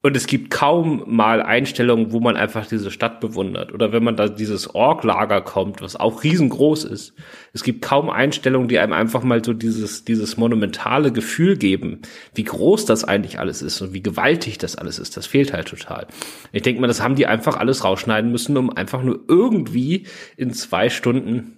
[0.00, 3.72] und es gibt kaum mal Einstellungen, wo man einfach diese Stadt bewundert.
[3.72, 7.14] Oder wenn man da dieses Org-Lager kommt, was auch riesengroß ist.
[7.52, 12.44] Es gibt kaum Einstellungen, die einem einfach mal so dieses, dieses monumentale Gefühl geben, wie
[12.44, 15.16] groß das eigentlich alles ist und wie gewaltig das alles ist.
[15.16, 16.06] Das fehlt halt total.
[16.52, 20.06] Ich denke mal, das haben die einfach alles rausschneiden müssen, um einfach nur irgendwie
[20.36, 21.56] in zwei Stunden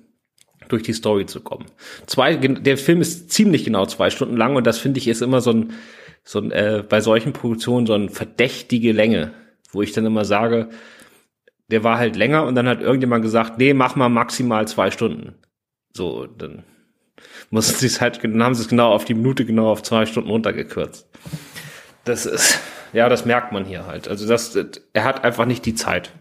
[0.68, 1.66] durch die Story zu kommen.
[2.06, 5.42] Zwei, der Film ist ziemlich genau zwei Stunden lang und das finde ich ist immer
[5.42, 5.72] so ein,
[6.24, 9.32] so äh, bei solchen Produktionen so eine verdächtige Länge,
[9.72, 10.68] wo ich dann immer sage,
[11.68, 15.34] der war halt länger und dann hat irgendjemand gesagt, nee, mach mal maximal zwei Stunden.
[15.92, 16.64] So, dann
[17.50, 20.06] mussten sie es halt, dann haben sie es genau auf die Minute genau auf zwei
[20.06, 21.08] Stunden runtergekürzt.
[22.04, 22.58] Das ist,
[22.92, 24.08] ja, das merkt man hier halt.
[24.08, 24.56] Also das,
[24.92, 26.12] er hat einfach nicht die Zeit.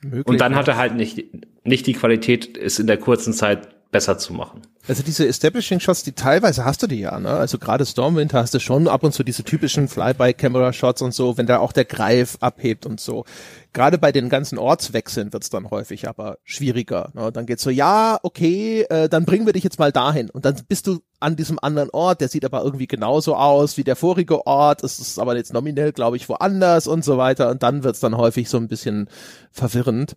[0.00, 1.24] Möglich und dann hat er halt nicht,
[1.64, 4.62] nicht die Qualität, es in der kurzen Zeit besser zu machen.
[4.86, 7.30] Also diese Establishing Shots, die teilweise hast du die ja, ne?
[7.30, 11.46] Also gerade Stormwind hast du schon ab und zu diese typischen Flyby-Camera-Shots und so, wenn
[11.46, 13.24] da auch der Greif abhebt und so.
[13.72, 17.10] Gerade bei den ganzen Ortswechseln wird's dann häufig aber schwieriger.
[17.14, 17.32] Ne?
[17.32, 20.28] Dann geht's so, ja, okay, äh, dann bringen wir dich jetzt mal dahin.
[20.30, 23.84] Und dann bist du an diesem anderen Ort, der sieht aber irgendwie genauso aus wie
[23.84, 27.50] der vorige Ort, es ist aber jetzt nominell, glaube ich, woanders und so weiter.
[27.50, 29.08] Und dann wird's dann häufig so ein bisschen
[29.50, 30.16] verwirrend.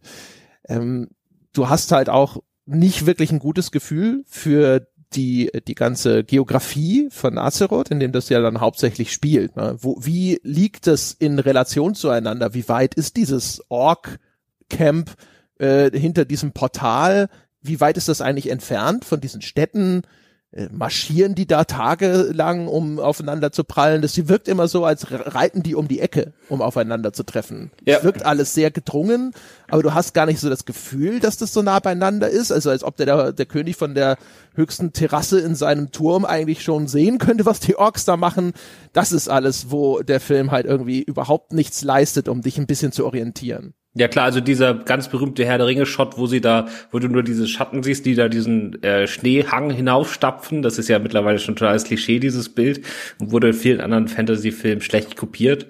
[0.67, 1.10] Ähm,
[1.53, 7.38] du hast halt auch nicht wirklich ein gutes Gefühl für die, die ganze Geografie von
[7.38, 9.56] Azeroth, in dem das ja dann hauptsächlich spielt.
[9.56, 9.76] Ne?
[9.80, 12.54] Wo, wie liegt es in Relation zueinander?
[12.54, 15.12] Wie weit ist dieses Ork-Camp
[15.60, 17.30] äh, hinter diesem Portal?
[17.62, 20.04] Wie weit ist das eigentlich entfernt von diesen Städten?
[20.53, 24.01] Äh, marschieren die da tagelang, um aufeinander zu prallen.
[24.01, 27.71] Das wirkt immer so, als reiten die um die Ecke, um aufeinander zu treffen.
[27.85, 27.99] Ja.
[27.99, 29.33] Es wirkt alles sehr gedrungen,
[29.69, 32.51] aber du hast gar nicht so das Gefühl, dass das so nah beieinander ist.
[32.51, 34.17] Also als ob der, der König von der
[34.53, 38.51] höchsten Terrasse in seinem Turm eigentlich schon sehen könnte, was die Orks da machen.
[38.91, 42.91] Das ist alles, wo der Film halt irgendwie überhaupt nichts leistet, um dich ein bisschen
[42.91, 43.73] zu orientieren.
[43.93, 47.23] Ja klar, also dieser ganz berühmte Herr der Ringe-Shot, wo sie da, wo du nur
[47.23, 51.84] diese Schatten siehst, die da diesen äh, Schneehang hinaufstapfen, das ist ja mittlerweile schon totales
[51.84, 52.86] Klischee, dieses Bild,
[53.19, 55.67] und wurde in vielen anderen Fantasy-Filmen schlecht kopiert.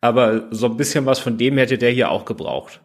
[0.00, 2.80] Aber so ein bisschen was von dem hätte der hier auch gebraucht.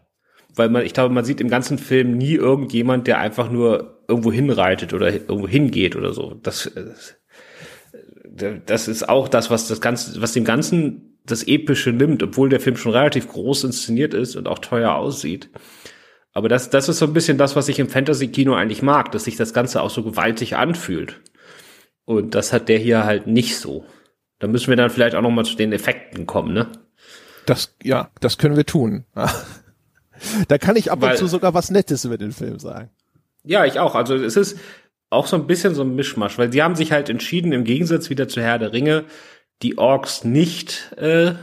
[0.58, 4.32] weil man, ich glaube, man sieht im ganzen Film nie irgendjemand, der einfach nur irgendwo
[4.32, 6.34] hinreitet oder irgendwo hingeht oder so.
[6.42, 6.72] Das,
[8.66, 12.60] das ist auch das, was das Ganze, was dem Ganzen das Epische nimmt, obwohl der
[12.60, 15.50] Film schon relativ groß inszeniert ist und auch teuer aussieht.
[16.34, 19.26] Aber das, das ist so ein bisschen das, was ich im Fantasy-Kino eigentlich mag, dass
[19.26, 21.20] sich das Ganze auch so gewaltig anfühlt.
[22.06, 23.86] Und das hat der hier halt nicht so.
[24.40, 26.68] Da müssen wir dann vielleicht auch noch mal zu den Effekten kommen, ne?
[27.46, 29.06] Das, ja, das können wir tun.
[30.48, 32.92] da kann ich ab Weil, und zu sogar was Nettes über den Film sagen.
[33.44, 33.96] Ja, ich auch.
[33.96, 34.60] Also es ist
[35.10, 38.10] auch so ein bisschen so ein Mischmasch, weil sie haben sich halt entschieden, im Gegensatz
[38.10, 39.06] wieder zu Herr der Ringe,
[39.62, 41.34] die Orks nicht äh,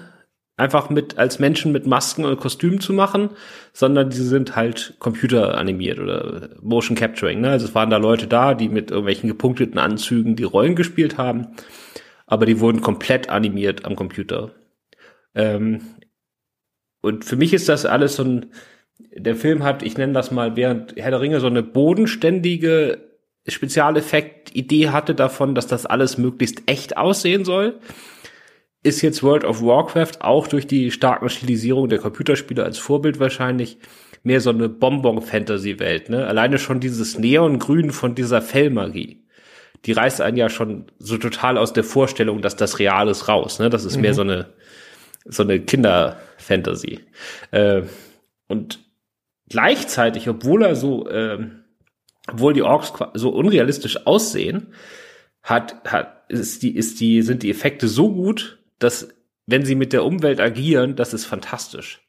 [0.57, 3.31] einfach mit als Menschen mit Masken und Kostümen zu machen,
[3.73, 7.41] sondern die sind halt computeranimiert oder Motion Capturing.
[7.41, 7.51] Ne?
[7.51, 11.49] Also es waren da Leute da, die mit irgendwelchen gepunkteten Anzügen die Rollen gespielt haben,
[12.27, 14.53] aber die wurden komplett animiert am Computer.
[15.35, 15.81] Ähm,
[17.01, 18.47] und für mich ist das alles so ein,
[18.99, 23.14] der Film hat, ich nenne das mal, während Herr der Ringe so eine bodenständige
[23.51, 27.78] Spezialeffekt-Idee hatte davon, dass das alles möglichst echt aussehen soll,
[28.82, 33.78] ist jetzt World of Warcraft auch durch die starken Stilisierung der Computerspiele als Vorbild wahrscheinlich
[34.22, 36.11] mehr so eine Bonbon-Fantasy-Welt.
[36.11, 36.26] Ne?
[36.26, 39.24] Alleine schon dieses Neongrün von dieser Fellmagie,
[39.84, 43.59] die reißt einen ja schon so total aus der Vorstellung, dass das real ist, raus.
[43.59, 43.68] Ne?
[43.68, 44.03] Das ist mhm.
[44.03, 44.47] mehr so eine
[45.24, 47.01] so eine Kinder-Fantasy.
[47.51, 47.82] Äh,
[48.49, 48.80] und
[49.49, 51.38] gleichzeitig, obwohl er so äh,
[52.31, 54.68] obwohl die Orks so unrealistisch aussehen,
[55.43, 59.09] hat, hat, ist die, ist die, sind die Effekte so gut, dass,
[59.47, 62.01] wenn sie mit der Umwelt agieren, das ist fantastisch.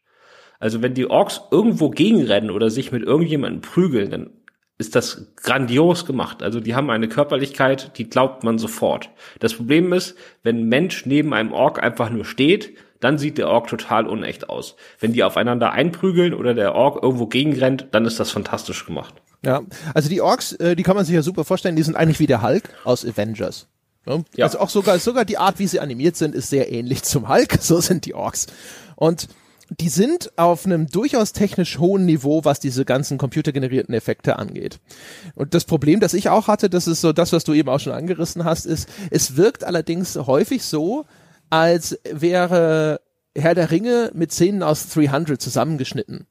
[0.59, 4.30] Also wenn die Orks irgendwo gegenrennen oder sich mit irgendjemandem prügeln, dann
[4.78, 6.43] ist das grandios gemacht.
[6.43, 9.09] Also die haben eine Körperlichkeit, die glaubt man sofort.
[9.39, 13.49] Das Problem ist, wenn ein Mensch neben einem Ork einfach nur steht, dann sieht der
[13.49, 14.76] Ork total unecht aus.
[14.99, 19.13] Wenn die aufeinander einprügeln oder der Ork irgendwo gegenrennt, dann ist das fantastisch gemacht.
[19.45, 19.61] Ja,
[19.93, 22.27] also die Orks, äh, die kann man sich ja super vorstellen, die sind eigentlich wie
[22.27, 23.67] der Hulk aus Avengers.
[24.07, 24.21] Ja?
[24.35, 24.45] Ja.
[24.45, 27.57] Also auch sogar, sogar die Art, wie sie animiert sind, ist sehr ähnlich zum Hulk.
[27.61, 28.47] So sind die Orks.
[28.95, 29.27] Und
[29.69, 34.79] die sind auf einem durchaus technisch hohen Niveau, was diese ganzen computergenerierten Effekte angeht.
[35.33, 37.79] Und das Problem, das ich auch hatte, das ist so das, was du eben auch
[37.79, 41.05] schon angerissen hast, ist, es wirkt allerdings häufig so,
[41.49, 42.99] als wäre
[43.38, 46.25] Herr der Ringe mit Szenen aus 300 zusammengeschnitten.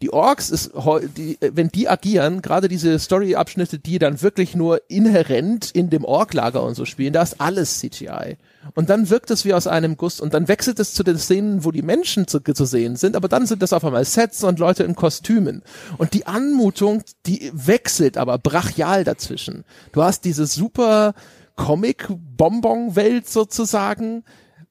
[0.00, 0.72] Die Orks ist,
[1.16, 6.62] die, wenn die agieren, gerade diese Story-Abschnitte, die dann wirklich nur inhärent in dem Ork-Lager
[6.62, 8.36] und so spielen, da ist alles CGI.
[8.74, 11.64] Und dann wirkt es wie aus einem Guss und dann wechselt es zu den Szenen,
[11.64, 14.58] wo die Menschen zu, zu sehen sind, aber dann sind das auf einmal Sets und
[14.58, 15.62] Leute in Kostümen.
[15.98, 19.64] Und die Anmutung, die wechselt aber brachial dazwischen.
[19.92, 21.14] Du hast diese super
[21.56, 24.24] Comic-Bonbon-Welt sozusagen,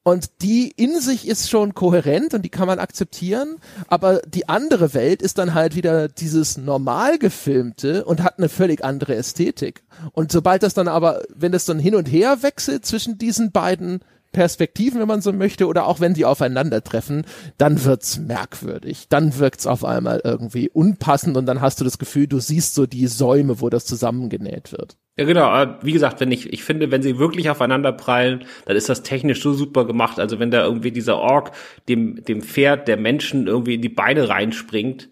[0.06, 3.56] und die in sich ist schon kohärent und die kann man akzeptieren,
[3.88, 8.84] aber die andere Welt ist dann halt wieder dieses normal gefilmte und hat eine völlig
[8.84, 9.84] andere Ästhetik.
[10.12, 14.01] Und sobald das dann aber, wenn das dann hin und her wechselt zwischen diesen beiden
[14.32, 17.26] Perspektiven, wenn man so möchte, oder auch wenn die aufeinandertreffen,
[17.58, 19.08] dann wird's merkwürdig.
[19.10, 22.86] Dann wirkt's auf einmal irgendwie unpassend und dann hast du das Gefühl, du siehst so
[22.86, 24.97] die Säume, wo das zusammengenäht wird.
[25.18, 25.78] Ja, genau.
[25.82, 29.41] Wie gesagt, wenn ich, ich finde, wenn sie wirklich aufeinander prallen, dann ist das technisch
[29.41, 30.20] so super gemacht.
[30.20, 31.51] Also wenn da irgendwie dieser Ork
[31.88, 35.09] dem, dem Pferd der Menschen irgendwie in die Beine reinspringt,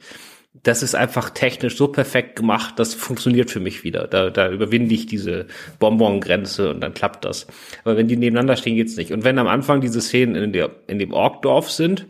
[0.61, 4.07] das ist einfach technisch so perfekt gemacht, das funktioniert für mich wieder.
[4.07, 5.47] Da, da überwinde ich diese
[5.79, 7.47] Bonbon-Grenze und dann klappt das.
[7.83, 9.11] Aber wenn die nebeneinander stehen, geht's nicht.
[9.13, 12.07] Und wenn am Anfang diese Szenen in, der, in dem Orkdorf sind,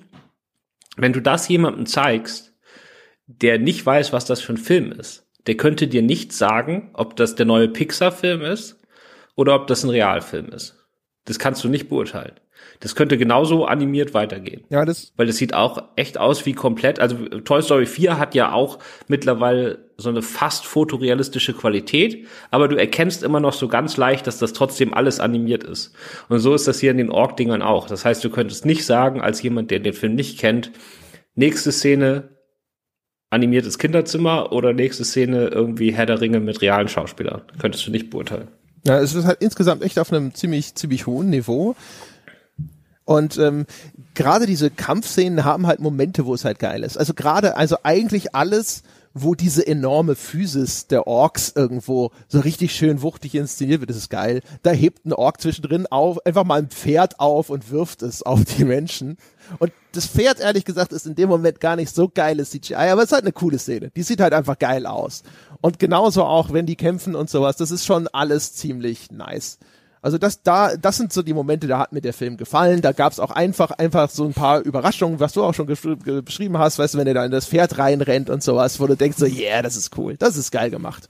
[0.98, 2.54] wenn du das jemandem zeigst,
[3.28, 7.16] der nicht weiß, was das für ein Film ist, der könnte dir nicht sagen, ob
[7.16, 8.80] das der neue Pixar-Film ist
[9.36, 10.78] oder ob das ein Realfilm ist.
[11.26, 12.34] Das kannst du nicht beurteilen.
[12.80, 14.66] Das könnte genauso animiert weitergehen.
[14.70, 15.14] Ja, das.
[15.16, 17.00] Weil das sieht auch echt aus wie komplett.
[17.00, 22.76] Also Toy Story 4 hat ja auch mittlerweile so eine fast fotorealistische Qualität, aber du
[22.76, 25.94] erkennst immer noch so ganz leicht, dass das trotzdem alles animiert ist.
[26.30, 27.88] Und so ist das hier in den Org-Dingern auch.
[27.88, 30.72] Das heißt, du könntest nicht sagen, als jemand, der den Film nicht kennt,
[31.36, 32.33] nächste Szene
[33.34, 37.42] animiertes Kinderzimmer oder nächste Szene irgendwie Herr der Ringe mit realen Schauspielern.
[37.60, 38.48] Könntest du nicht beurteilen.
[38.86, 41.76] Ja, es ist halt insgesamt echt auf einem ziemlich, ziemlich hohen Niveau.
[43.06, 43.66] Und ähm,
[44.14, 46.98] gerade diese Kampfszenen haben halt Momente, wo es halt geil ist.
[46.98, 53.02] Also gerade, also eigentlich alles, wo diese enorme Physis der Orks irgendwo so richtig schön
[53.02, 54.42] wuchtig inszeniert wird, das ist geil.
[54.64, 58.44] Da hebt ein Ork zwischendrin auf, einfach mal ein Pferd auf und wirft es auf
[58.44, 59.18] die Menschen.
[59.60, 63.02] Und das Pferd, ehrlich gesagt, ist in dem Moment gar nicht so geiles CGI, aber
[63.02, 63.92] es ist halt eine coole Szene.
[63.96, 65.24] Die sieht halt einfach geil aus.
[65.62, 69.60] Und genauso auch, wenn die kämpfen und sowas, das ist schon alles ziemlich nice.
[70.04, 72.82] Also das da, das sind so die Momente, da hat mir der Film gefallen.
[72.82, 76.78] Da gab's auch einfach, einfach so ein paar Überraschungen, was du auch schon beschrieben hast,
[76.78, 79.26] weißt du, wenn er da in das Pferd reinrennt und sowas, wo du denkst so,
[79.26, 81.08] yeah, das ist cool, das ist geil gemacht.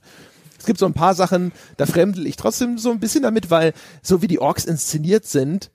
[0.60, 3.72] Es gibt so ein paar Sachen, da fremdel ich trotzdem so ein bisschen damit, weil
[4.00, 5.70] so wie die Orks inszeniert sind,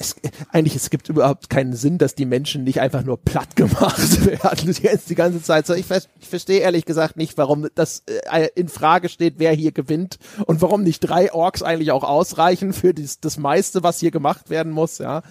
[0.00, 0.16] es,
[0.50, 4.74] eigentlich, es gibt überhaupt keinen Sinn, dass die Menschen nicht einfach nur platt gemacht werden
[5.08, 5.66] die ganze Zeit.
[5.66, 5.84] So, ich,
[6.20, 10.62] ich verstehe ehrlich gesagt nicht, warum das äh, in Frage steht, wer hier gewinnt und
[10.62, 14.72] warum nicht drei Orks eigentlich auch ausreichen für dies, das meiste, was hier gemacht werden
[14.72, 15.22] muss, ja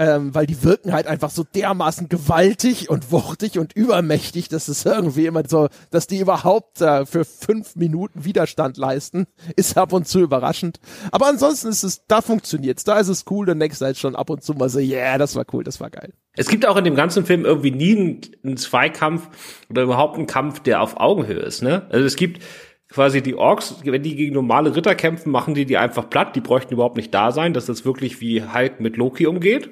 [0.00, 4.86] ähm, weil die wirken halt einfach so dermaßen gewaltig und wuchtig und übermächtig, dass es
[4.86, 9.26] irgendwie immer so, dass die überhaupt äh, für fünf Minuten Widerstand leisten,
[9.56, 10.80] ist ab und zu überraschend.
[11.12, 14.16] Aber ansonsten ist es, da funktioniert's, da ist es cool, dann denkst du halt schon
[14.16, 16.14] ab und zu mal so, yeah, das war cool, das war geil.
[16.34, 19.28] Es gibt auch in dem ganzen Film irgendwie nie einen, einen Zweikampf
[19.68, 21.86] oder überhaupt einen Kampf, der auf Augenhöhe ist, ne?
[21.90, 22.42] Also es gibt
[22.88, 26.40] quasi die Orks, wenn die gegen normale Ritter kämpfen, machen die die einfach platt, die
[26.40, 29.70] bräuchten überhaupt nicht da sein, dass das wirklich wie Hulk mit Loki umgeht.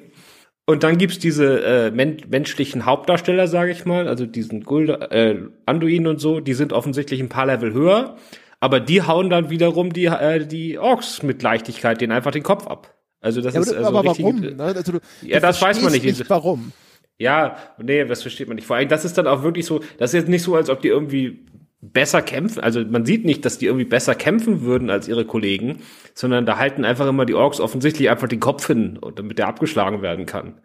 [0.69, 5.39] Und dann gibt's diese äh, men menschlichen Hauptdarsteller, sage ich mal, also diesen Gulda, äh,
[5.65, 8.17] Anduin und so, die sind offensichtlich ein paar Level höher,
[8.59, 12.67] aber die hauen dann wiederum die, äh, die Orks mit Leichtigkeit den einfach den Kopf
[12.67, 12.93] ab.
[13.19, 14.41] Also das ja, ist also aber richtig, warum?
[14.41, 14.63] Ne?
[14.63, 16.05] Also du, ja, das weiß man nicht.
[16.05, 16.71] nicht warum?
[17.17, 18.67] Ja, nee, das versteht man nicht.
[18.67, 20.81] Vor allem, das ist dann auch wirklich so, das ist jetzt nicht so, als ob
[20.81, 21.47] die irgendwie
[21.81, 22.61] besser kämpfen.
[22.61, 25.79] Also man sieht nicht, dass die irgendwie besser kämpfen würden als ihre Kollegen,
[26.13, 30.01] sondern da halten einfach immer die Orks offensichtlich einfach den Kopf hin, damit der abgeschlagen
[30.01, 30.59] werden kann.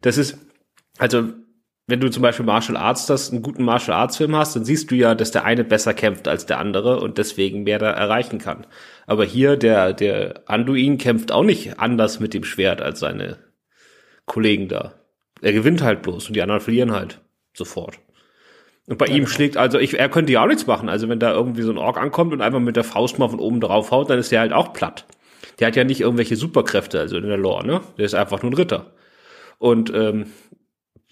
[0.00, 0.38] Das ist,
[0.98, 1.32] also
[1.86, 4.90] wenn du zum Beispiel Martial Arts das, einen guten Martial Arts Film hast, dann siehst
[4.90, 8.38] du ja, dass der eine besser kämpft als der andere und deswegen mehr da erreichen
[8.38, 8.66] kann.
[9.06, 13.38] Aber hier, der, der Anduin kämpft auch nicht anders mit dem Schwert als seine
[14.26, 14.94] Kollegen da.
[15.40, 17.22] Er gewinnt halt bloß und die anderen verlieren halt
[17.56, 17.98] sofort.
[18.88, 19.16] Und bei ja.
[19.16, 20.88] ihm schlägt, also ich, er könnte ja auch nichts machen.
[20.88, 23.38] Also wenn da irgendwie so ein Ork ankommt und einfach mit der Faust mal von
[23.38, 25.04] oben drauf haut, dann ist der halt auch platt.
[25.58, 27.82] Der hat ja nicht irgendwelche Superkräfte, also in der Lore, ne?
[27.98, 28.92] Der ist einfach nur ein Ritter.
[29.58, 30.26] Und ähm,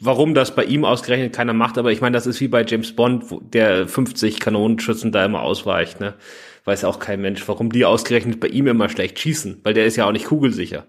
[0.00, 2.96] warum das bei ihm ausgerechnet keiner macht, aber ich meine, das ist wie bei James
[2.96, 6.14] Bond, wo der 50 Kanonenschützen da immer ausweicht, ne?
[6.64, 9.96] Weiß auch kein Mensch, warum die ausgerechnet bei ihm immer schlecht schießen, weil der ist
[9.96, 10.86] ja auch nicht kugelsicher.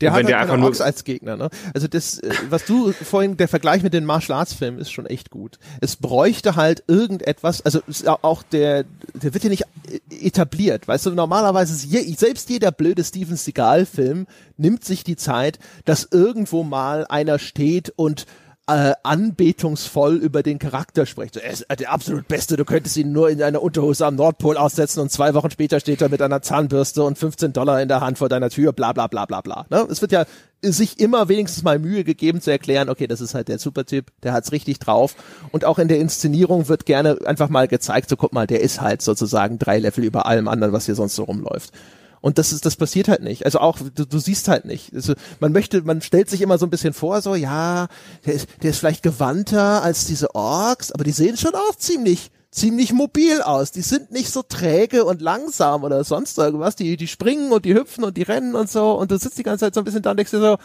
[0.00, 1.50] Der hat der einfach nur als Gegner, ne?
[1.74, 5.06] Also das, äh, was du vorhin, der Vergleich mit den Martial Arts Filmen ist schon
[5.06, 5.58] echt gut.
[5.80, 7.80] Es bräuchte halt irgendetwas, also
[8.22, 8.84] auch der,
[9.14, 9.64] der wird ja nicht
[10.10, 14.26] etabliert, weißt du, normalerweise ist je, selbst jeder blöde Steven Seagal Film
[14.56, 18.26] nimmt sich die Zeit, dass irgendwo mal einer steht und
[18.70, 21.36] äh, anbetungsvoll über den Charakter spricht.
[21.36, 25.00] er ist der absolut Beste, du könntest ihn nur in einer Unterhose am Nordpol aussetzen
[25.00, 28.18] und zwei Wochen später steht er mit einer Zahnbürste und 15 Dollar in der Hand
[28.18, 29.66] vor deiner Tür, bla bla bla bla bla.
[29.70, 29.86] Ne?
[29.90, 30.24] Es wird ja
[30.62, 34.32] sich immer wenigstens mal Mühe gegeben zu erklären, okay, das ist halt der Supertyp, der
[34.32, 35.16] hat's richtig drauf.
[35.52, 38.80] Und auch in der Inszenierung wird gerne einfach mal gezeigt, so guck mal, der ist
[38.80, 41.72] halt sozusagen drei Level über allem anderen, was hier sonst so rumläuft.
[42.20, 43.44] Und das ist, das passiert halt nicht.
[43.46, 44.94] Also auch, du, du siehst halt nicht.
[44.94, 47.88] Also man möchte, man stellt sich immer so ein bisschen vor, so, ja,
[48.26, 52.30] der ist, der ist vielleicht gewandter als diese Orks, aber die sehen schon auch ziemlich,
[52.50, 53.70] ziemlich mobil aus.
[53.72, 56.76] Die sind nicht so träge und langsam oder sonst irgendwas.
[56.76, 58.92] Die, die springen und die hüpfen und die rennen und so.
[58.92, 60.58] Und du sitzt die ganze Zeit so ein bisschen da und denkst dir so,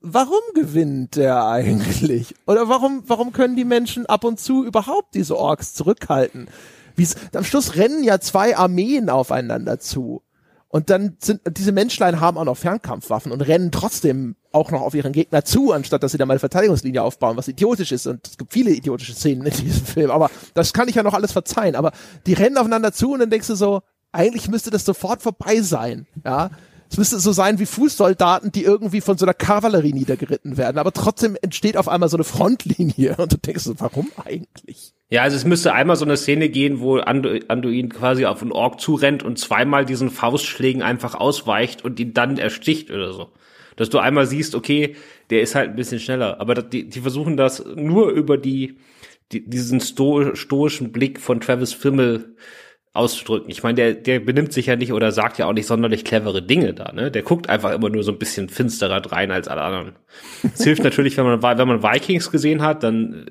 [0.00, 2.34] warum gewinnt der eigentlich?
[2.46, 6.48] Oder warum, warum können die Menschen ab und zu überhaupt diese Orks zurückhalten?
[6.96, 10.22] Wie, am Schluss rennen ja zwei Armeen aufeinander zu.
[10.70, 14.94] Und dann sind diese Menschlein haben auch noch Fernkampfwaffen und rennen trotzdem auch noch auf
[14.94, 18.06] ihren Gegner zu, anstatt dass sie da mal eine Verteidigungslinie aufbauen, was idiotisch ist.
[18.06, 21.14] Und es gibt viele idiotische Szenen in diesem Film, aber das kann ich ja noch
[21.14, 21.74] alles verzeihen.
[21.74, 21.92] Aber
[22.26, 23.80] die rennen aufeinander zu und dann denkst du so,
[24.12, 26.06] eigentlich müsste das sofort vorbei sein.
[26.24, 26.50] Ja,
[26.90, 30.78] es müsste so sein wie Fußsoldaten, die irgendwie von so einer Kavallerie niedergeritten werden.
[30.78, 34.94] Aber trotzdem entsteht auf einmal so eine Frontlinie und du denkst so, warum eigentlich?
[35.10, 38.52] Ja, also es müsste einmal so eine Szene gehen, wo Andu Anduin quasi auf einen
[38.52, 43.30] Ork zurennt und zweimal diesen Faustschlägen einfach ausweicht und ihn dann ersticht oder so.
[43.76, 44.96] Dass du einmal siehst, okay,
[45.30, 46.40] der ist halt ein bisschen schneller.
[46.40, 48.76] Aber die, die versuchen das nur über die,
[49.32, 52.34] die diesen sto stoischen Blick von Travis Fimmel
[52.92, 53.50] auszudrücken.
[53.50, 56.42] Ich meine, der, der benimmt sich ja nicht oder sagt ja auch nicht sonderlich clevere
[56.42, 57.10] Dinge da, ne?
[57.10, 59.96] Der guckt einfach immer nur so ein bisschen finsterer rein als alle anderen.
[60.54, 63.26] Es hilft natürlich, wenn man, wenn man Vikings gesehen hat, dann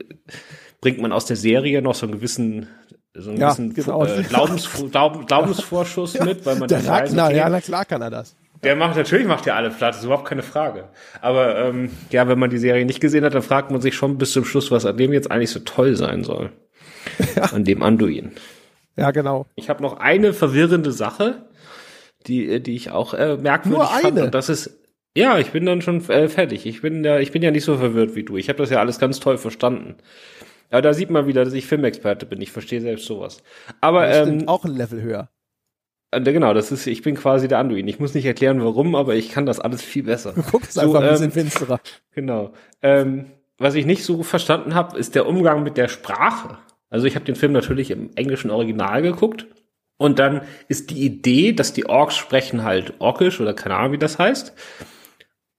[0.81, 2.67] bringt man aus der Serie noch so einen gewissen
[3.13, 4.05] so einen ja, gewissen genau.
[4.05, 6.25] äh, Glaubens, Glaub, Glaubensvorschuss ja.
[6.25, 8.35] mit, weil man der Ragnar, ja, na klar kann er das.
[8.63, 10.85] Der macht natürlich macht er alle platt, ist überhaupt keine Frage.
[11.21, 14.17] Aber ähm, ja, wenn man die Serie nicht gesehen hat, dann fragt man sich schon
[14.17, 16.51] bis zum Schluss, was an dem jetzt eigentlich so toll sein soll.
[17.35, 17.43] Ja.
[17.53, 18.31] An dem Anduin.
[18.97, 19.45] Ja, genau.
[19.55, 21.45] Ich habe noch eine verwirrende Sache,
[22.25, 24.01] die die ich auch äh, merkwürdig Nur eine.
[24.01, 24.79] fand und das ist
[25.15, 26.65] ja, ich bin dann schon äh, fertig.
[26.65, 28.37] Ich bin ja ich bin ja nicht so verwirrt wie du.
[28.37, 29.95] Ich habe das ja alles ganz toll verstanden.
[30.69, 32.41] Aber da sieht man wieder, dass ich Filmexperte bin.
[32.41, 33.41] Ich verstehe selbst sowas.
[33.79, 35.29] Aber ähm, auch ein Level höher.
[36.11, 37.87] Äh, genau, das ist, ich bin quasi der Anduin.
[37.87, 40.33] Ich muss nicht erklären, warum, aber ich kann das alles viel besser.
[40.33, 41.79] Du guckst so, einfach ein bisschen ähm, finsterer.
[42.13, 42.53] Genau.
[42.81, 46.57] Ähm, was ich nicht so verstanden habe, ist der Umgang mit der Sprache.
[46.89, 49.47] Also ich habe den Film natürlich im englischen Original geguckt.
[49.97, 53.97] Und dann ist die Idee, dass die Orks sprechen halt Orkisch oder keine Ahnung, wie
[53.97, 54.53] das heißt.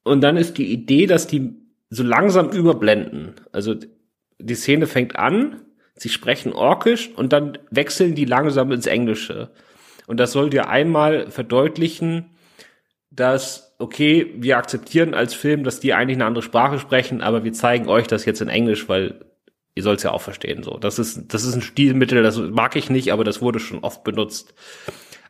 [0.05, 1.55] Und dann ist die Idee, dass die
[1.91, 3.35] so langsam überblenden.
[3.53, 3.75] Also
[4.39, 5.63] die Szene fängt an,
[5.97, 9.51] sie sprechen Orkisch und dann wechseln die langsam ins Englische.
[10.07, 12.31] Und das soll dir einmal verdeutlichen,
[13.11, 17.53] dass, okay, wir akzeptieren als Film, dass die eigentlich eine andere Sprache sprechen, aber wir
[17.53, 19.21] zeigen euch das jetzt in Englisch, weil
[19.79, 20.65] ihr sollt es ja auch verstehen.
[20.65, 23.79] So, das ist, das ist ein Stilmittel, das mag ich nicht, aber das wurde schon
[23.79, 24.53] oft benutzt.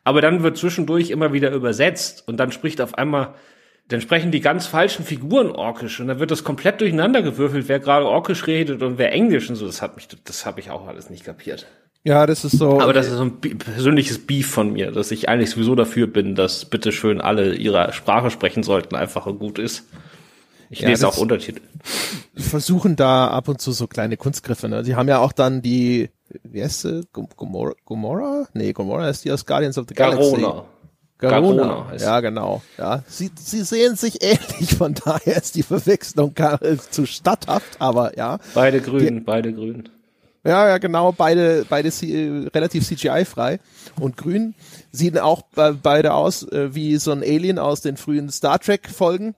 [0.03, 3.35] Aber dann wird zwischendurch immer wieder übersetzt und dann spricht auf einmal,
[3.89, 7.79] dann sprechen die ganz falschen Figuren Orkisch und dann wird das komplett durcheinander gewürfelt, wer
[7.79, 9.67] gerade Orkisch redet und wer Englisch und so.
[9.67, 11.67] Das hat mich, das habe ich auch alles nicht kapiert.
[12.03, 12.79] Ja, das ist so.
[12.79, 16.33] Aber das ist so ein persönliches Beef von mir, dass ich eigentlich sowieso dafür bin,
[16.33, 19.85] dass bitteschön alle ihre Sprache sprechen sollten, einfach und gut ist.
[20.69, 21.61] Ich ja, lese auch Untertitel.
[22.35, 24.69] Versuchen da ab und zu so kleine Kunstgriffe.
[24.69, 24.83] Ne?
[24.85, 26.09] Sie haben ja auch dann die,
[26.43, 27.07] wie heißt sie?
[27.11, 27.73] Gomorra?
[27.85, 28.47] Gomorra?
[28.53, 30.31] Nee, Gomorra ist die aus Guardians of the Galaxy.
[30.31, 30.65] Garona.
[31.17, 31.63] Garona.
[31.63, 32.61] Garona ja, genau.
[32.77, 36.59] Ja, sie, sie sehen sich ähnlich, von daher ist die Verwechslung gar
[36.91, 38.39] zu statthaft, aber ja.
[38.53, 39.89] Beide grün, die, beide grün.
[40.45, 43.59] Ja, ja, genau, beide, beide C relativ CGI-frei.
[43.99, 44.55] Und grün
[44.91, 45.43] sehen auch
[45.83, 49.35] beide aus äh, wie so ein Alien aus den frühen Star Trek-Folgen.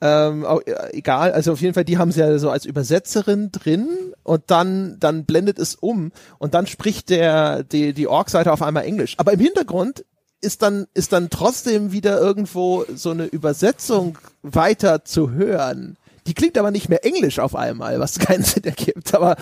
[0.00, 0.46] Ähm,
[0.92, 3.88] egal, also auf jeden Fall, die haben sie ja so als Übersetzerin drin
[4.22, 8.84] und dann, dann blendet es um und dann spricht der, die, die Org-Seite auf einmal
[8.84, 9.14] Englisch.
[9.18, 10.04] Aber im Hintergrund
[10.40, 15.96] ist dann, ist dann trotzdem wieder irgendwo so eine Übersetzung weiter zu hören.
[16.28, 19.14] Die klingt aber nicht mehr Englisch auf einmal, was keinen Sinn ergibt.
[19.14, 19.36] Aber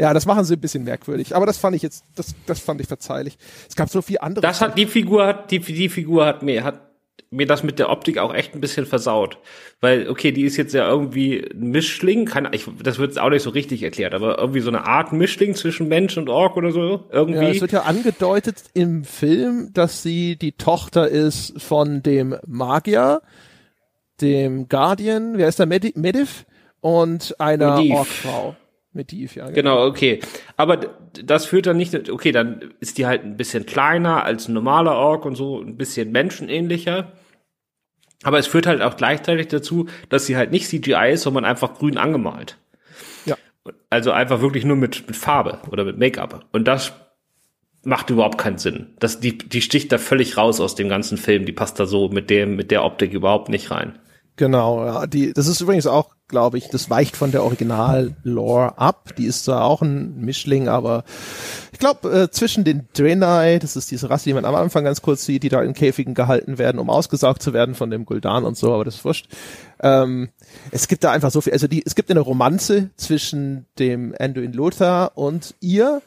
[0.00, 1.34] ja, das machen sie ein bisschen merkwürdig.
[1.36, 3.36] Aber das fand ich jetzt, das, das fand ich verzeihlich.
[3.68, 4.40] Es gab so viel andere.
[4.40, 6.87] Das hat die Figur hat die die Figur hat mir hat
[7.30, 9.38] mir das mit der Optik auch echt ein bisschen versaut.
[9.80, 13.42] Weil, okay, die ist jetzt ja irgendwie ein Mischling, kann, ich, das wird auch nicht
[13.42, 17.04] so richtig erklärt, aber irgendwie so eine Art Mischling zwischen Mensch und Ork oder so,
[17.10, 17.42] irgendwie.
[17.42, 23.20] Ja, es wird ja angedeutet im Film, dass sie die Tochter ist von dem Magier,
[24.20, 26.44] dem Guardian, wer ist der, Medi Medivh
[26.80, 28.56] und einer Orkfrau.
[28.98, 29.46] Medivh, ja.
[29.46, 29.54] Genau.
[29.54, 30.20] genau, okay.
[30.58, 30.76] Aber
[31.12, 34.94] das führt dann nicht, okay, dann ist die halt ein bisschen kleiner als ein normaler
[34.96, 37.12] Ork und so, ein bisschen menschenähnlicher.
[38.24, 41.74] Aber es führt halt auch gleichzeitig dazu, dass sie halt nicht CGI ist, sondern einfach
[41.74, 42.58] grün angemalt.
[43.24, 43.36] Ja.
[43.88, 46.46] Also einfach wirklich nur mit, mit Farbe oder mit Make-up.
[46.52, 46.92] Und das
[47.84, 48.88] macht überhaupt keinen Sinn.
[48.98, 51.46] Das, die, die sticht da völlig raus aus dem ganzen Film.
[51.46, 53.98] Die passt da so mit dem, mit der Optik überhaupt nicht rein.
[54.38, 55.06] Genau, ja.
[55.08, 59.12] Die, das ist übrigens auch, glaube ich, das weicht von der Original-Lore ab.
[59.18, 61.02] Die ist zwar auch ein Mischling, aber
[61.72, 65.02] ich glaube, äh, zwischen den Draenei, das ist diese Rasse, die man am Anfang ganz
[65.02, 68.44] kurz sieht, die da in Käfigen gehalten werden, um ausgesaugt zu werden von dem Guldan
[68.44, 69.26] und so, aber das ist wurscht.
[69.80, 70.28] Ähm,
[70.70, 74.52] es gibt da einfach so viel, also die, es gibt eine Romanze zwischen dem Anduin
[74.52, 76.00] Lothar und ihr,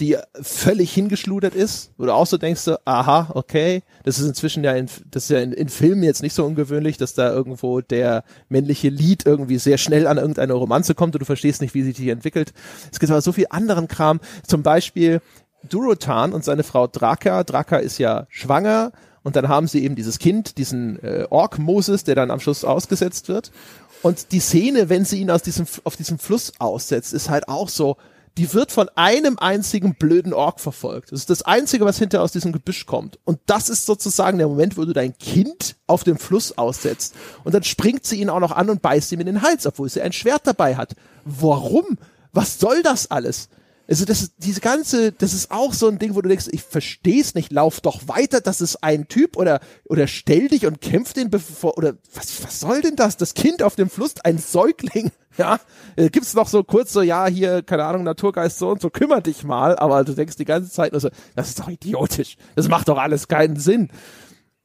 [0.00, 4.72] die völlig hingeschludert ist, wo du auch so denkst, aha, okay, das ist inzwischen ja
[4.72, 8.24] in, das ist ja in, in Filmen jetzt nicht so ungewöhnlich, dass da irgendwo der
[8.48, 11.94] männliche Lied irgendwie sehr schnell an irgendeine Romanze kommt und du verstehst nicht, wie sich
[11.94, 12.54] die entwickelt.
[12.90, 15.20] Es gibt aber so viel anderen Kram, zum Beispiel
[15.68, 17.44] Durotan und seine Frau Draka.
[17.44, 22.04] Draka ist ja schwanger und dann haben sie eben dieses Kind, diesen äh, Ork Moses,
[22.04, 23.52] der dann am Schluss ausgesetzt wird.
[24.02, 27.68] Und die Szene, wenn sie ihn aus diesem, auf diesem Fluss aussetzt, ist halt auch
[27.68, 27.96] so,
[28.38, 31.12] die wird von einem einzigen blöden Ork verfolgt.
[31.12, 33.18] Das ist das Einzige, was hinterher aus diesem Gebüsch kommt.
[33.24, 37.14] Und das ist sozusagen der Moment, wo du dein Kind auf dem Fluss aussetzt.
[37.44, 39.88] Und dann springt sie ihn auch noch an und beißt ihm in den Hals, obwohl
[39.88, 40.96] sie ein Schwert dabei hat.
[41.24, 41.98] Warum?
[42.32, 43.50] Was soll das alles?
[43.88, 46.62] Also das ist diese ganze, das ist auch so ein Ding, wo du denkst, ich
[46.62, 51.12] versteh's nicht, lauf doch weiter, das ist ein Typ oder oder stell dich und kämpf
[51.12, 53.16] den bevor oder was was soll denn das?
[53.16, 55.58] Das Kind auf dem Fluss, ein Säugling, ja?
[55.96, 59.20] Äh, gibt's noch so kurz so ja, hier keine Ahnung, Naturgeist so und so, kümmer
[59.20, 62.36] dich mal, aber du denkst die ganze Zeit nur so, das ist doch idiotisch.
[62.54, 63.90] Das macht doch alles keinen Sinn.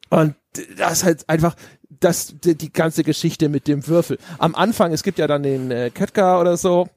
[0.10, 0.36] Und
[0.78, 1.56] das ist halt einfach
[2.00, 4.18] das die, die ganze Geschichte mit dem Würfel.
[4.38, 6.88] Am Anfang, es gibt ja dann den äh, Ketka oder so,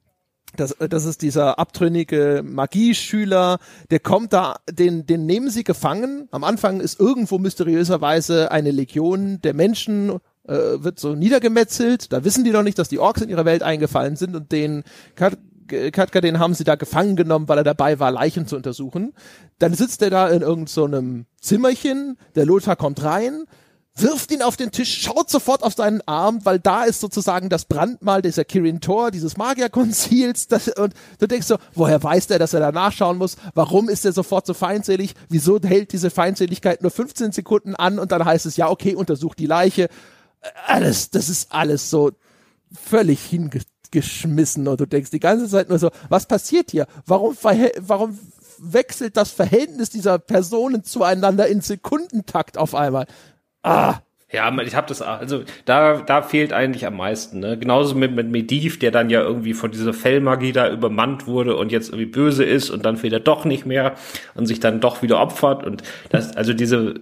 [0.57, 3.59] das, das ist dieser abtrünnige Magieschüler,
[3.91, 6.29] der kommt da, den, den nehmen sie gefangen.
[6.31, 12.13] Am Anfang ist irgendwo mysteriöserweise eine Legion der Menschen, äh, wird so niedergemetzelt.
[12.13, 14.83] Da wissen die noch nicht, dass die Orks in ihre Welt eingefallen sind und den
[15.15, 19.13] Katka, den haben sie da gefangen genommen, weil er dabei war, Leichen zu untersuchen.
[19.59, 23.45] Dann sitzt er da in irgendeinem so Zimmerchen, der Lothar kommt rein,
[24.03, 27.65] wirft ihn auf den Tisch, schaut sofort auf seinen Arm, weil da ist sozusagen das
[27.65, 30.49] Brandmal dieser Kirin Tor, dieses Magierkonzils.
[30.49, 33.37] Das, und du denkst so, woher weiß der, dass er da nachschauen muss?
[33.55, 35.15] Warum ist er sofort so feindselig?
[35.29, 39.39] Wieso hält diese Feindseligkeit nur 15 Sekunden an und dann heißt es, ja, okay, untersucht
[39.39, 39.89] die Leiche.
[40.67, 42.11] Alles, das ist alles so
[42.73, 46.87] völlig hingeschmissen und du denkst die ganze Zeit nur so, was passiert hier?
[47.07, 47.37] Warum,
[47.79, 48.19] warum
[48.59, 53.07] wechselt das Verhältnis dieser Personen zueinander in Sekundentakt auf einmal?
[53.63, 54.01] Ah.
[54.33, 57.41] Ja, ich habe das, also da, da fehlt eigentlich am meisten.
[57.41, 57.59] Ne?
[57.59, 61.73] Genauso mit, mit Mediv, der dann ja irgendwie von dieser Fellmagie da übermannt wurde und
[61.73, 63.97] jetzt irgendwie böse ist und dann fehlt er doch nicht mehr
[64.37, 65.65] und sich dann doch wieder opfert.
[65.65, 67.01] Und das, also diese,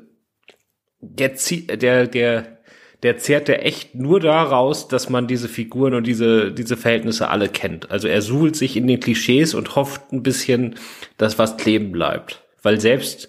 [1.01, 1.35] der,
[1.77, 2.59] der, der,
[3.03, 7.51] der zehrt der echt nur daraus, dass man diese Figuren und diese, diese Verhältnisse alle
[7.51, 7.91] kennt.
[7.91, 10.77] Also er suhlt sich in den Klischees und hofft ein bisschen,
[11.19, 12.43] dass was kleben bleibt.
[12.63, 13.29] Weil selbst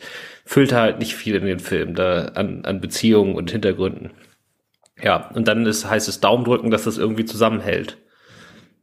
[0.50, 4.10] füllt halt nicht viel in den Film da an, an Beziehungen und Hintergründen.
[5.00, 8.00] Ja, und dann ist, heißt es Daumen drücken, dass das irgendwie zusammenhält.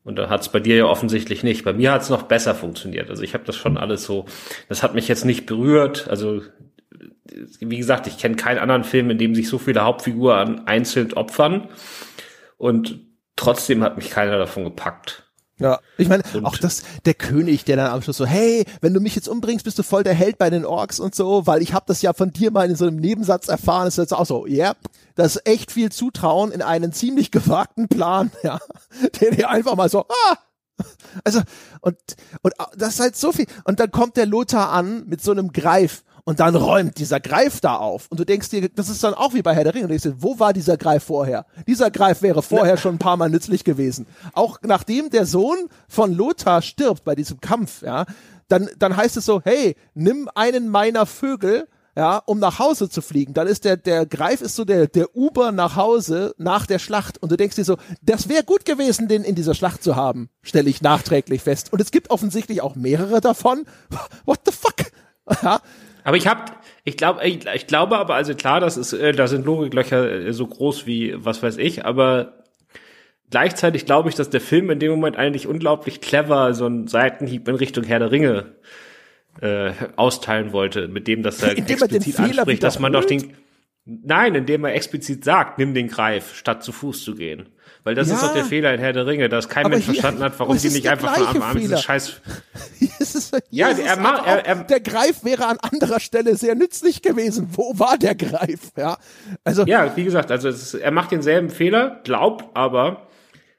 [0.04, 1.64] Und da hat es bei dir ja offensichtlich nicht.
[1.64, 3.10] Bei mir hat es noch besser funktioniert.
[3.10, 4.26] Also ich habe das schon alles so,
[4.68, 6.06] das hat mich jetzt nicht berührt.
[6.08, 6.40] Also
[7.58, 11.68] wie gesagt, ich kenne keinen anderen Film, in dem sich so viele Hauptfiguren einzeln opfern.
[12.58, 13.00] Und
[13.34, 15.25] trotzdem hat mich keiner davon gepackt.
[15.58, 19.00] Ja, ich meine, auch das, der König, der dann am Schluss so, hey, wenn du
[19.00, 21.72] mich jetzt umbringst, bist du voll der Held bei den Orks und so, weil ich
[21.72, 24.46] habe das ja von dir mal in so einem Nebensatz erfahren, ist jetzt auch so,
[24.46, 24.76] ja, yep,
[25.14, 28.58] das ist echt viel Zutrauen in einen ziemlich gewagten Plan, ja,
[29.20, 30.36] der dir einfach mal so, ah,
[31.24, 31.40] also,
[31.80, 31.96] und,
[32.42, 35.52] und das ist halt so viel, und dann kommt der Lothar an mit so einem
[35.52, 38.08] Greif, und dann räumt dieser Greif da auf.
[38.10, 39.84] Und du denkst dir, das ist dann auch wie bei Herr der Ringe.
[39.84, 41.46] Und du denkst dir, wo war dieser Greif vorher?
[41.68, 44.06] Dieser Greif wäre vorher schon ein paar Mal nützlich gewesen.
[44.32, 45.56] Auch nachdem der Sohn
[45.86, 48.06] von Lothar stirbt bei diesem Kampf, ja,
[48.48, 53.02] dann, dann heißt es so, hey, nimm einen meiner Vögel, ja, um nach Hause zu
[53.02, 53.32] fliegen.
[53.32, 57.22] Dann ist der, der Greif ist so der, der Uber nach Hause nach der Schlacht.
[57.22, 60.28] Und du denkst dir so, das wäre gut gewesen, den in dieser Schlacht zu haben,
[60.42, 61.72] stelle ich nachträglich fest.
[61.72, 63.64] Und es gibt offensichtlich auch mehrere davon.
[64.24, 64.74] What the fuck?
[65.42, 65.60] Ja,
[66.06, 66.52] aber ich habe,
[66.84, 70.32] ich glaube, ich, ich, glaube aber, also klar, das ist, äh, da sind Logiklöcher äh,
[70.32, 72.44] so groß wie was weiß ich, aber
[73.28, 77.48] gleichzeitig glaube ich, dass der Film in dem Moment eigentlich unglaublich clever so einen Seitenhieb
[77.48, 78.54] in Richtung Herr der Ringe
[79.40, 83.34] äh, austeilen wollte, mit dem, dass er indem explizit er anspricht, dass man doch den
[83.84, 87.48] Nein, indem er explizit sagt, nimm den Greif, statt zu Fuß zu gehen.
[87.86, 90.20] Weil das ja, ist doch der Fehler in Herr der Ringe, dass kein Mensch verstanden
[90.20, 92.20] hat, warum die nicht einfach von Anfang an diese Scheiß.
[93.50, 97.48] ja, er, macht, er, er, der Greif wäre an anderer Stelle sehr nützlich gewesen.
[97.52, 98.72] Wo war der Greif?
[98.76, 98.98] Ja,
[99.44, 99.64] also.
[99.66, 103.05] Ja, wie gesagt, also ist, er macht denselben Fehler, glaubt aber,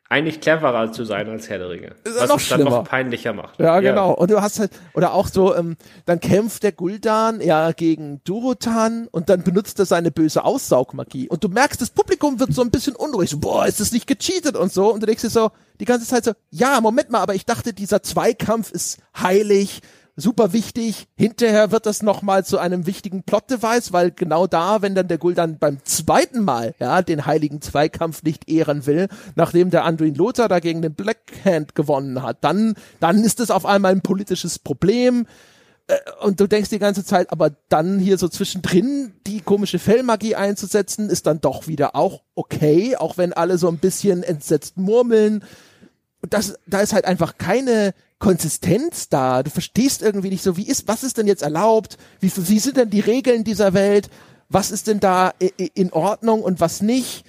[0.10, 1.96] eigentlich cleverer zu sein als Herr der Ringe.
[2.04, 3.60] Ist was noch es dann noch peinlicher macht.
[3.60, 4.10] Ja, genau.
[4.10, 4.14] Ja.
[4.14, 9.08] Und du hast halt, oder auch so, ähm, dann kämpft der Guldan ja gegen Durotan
[9.12, 11.28] und dann benutzt er seine böse Aussaugmagie.
[11.28, 13.30] Und du merkst, das Publikum wird so ein bisschen unruhig.
[13.30, 14.94] So, boah, ist das nicht gecheatet und so.
[14.94, 17.74] Und du denkst dir so, die ganze Zeit so, ja, Moment mal, aber ich dachte,
[17.74, 19.82] dieser Zweikampf ist heilig
[20.18, 21.08] super wichtig.
[21.16, 25.60] Hinterher wird das nochmal zu einem wichtigen Plot-Device, weil genau da, wenn dann der Guldan
[25.60, 30.82] beim zweiten Mal, ja, den heiligen Zweikampf nicht ehren will, nachdem der Anduin Lothar dagegen
[30.82, 35.28] den Blackhand gewonnen hat, dann, dann ist es auf einmal ein politisches Problem.
[35.86, 40.36] Äh, und du denkst die ganze Zeit, aber dann hier so zwischendrin die komische Fellmagie
[40.36, 45.44] einzusetzen, ist dann doch wieder auch okay, auch wenn alle so ein bisschen entsetzt murmeln.
[46.28, 49.44] Das, da ist halt einfach keine, Konsistenz da.
[49.44, 51.98] Du verstehst irgendwie nicht so, wie ist, was ist denn jetzt erlaubt?
[52.20, 54.10] Wie, wie sind denn die Regeln dieser Welt?
[54.50, 55.34] Was ist denn da
[55.74, 57.26] in Ordnung und was nicht?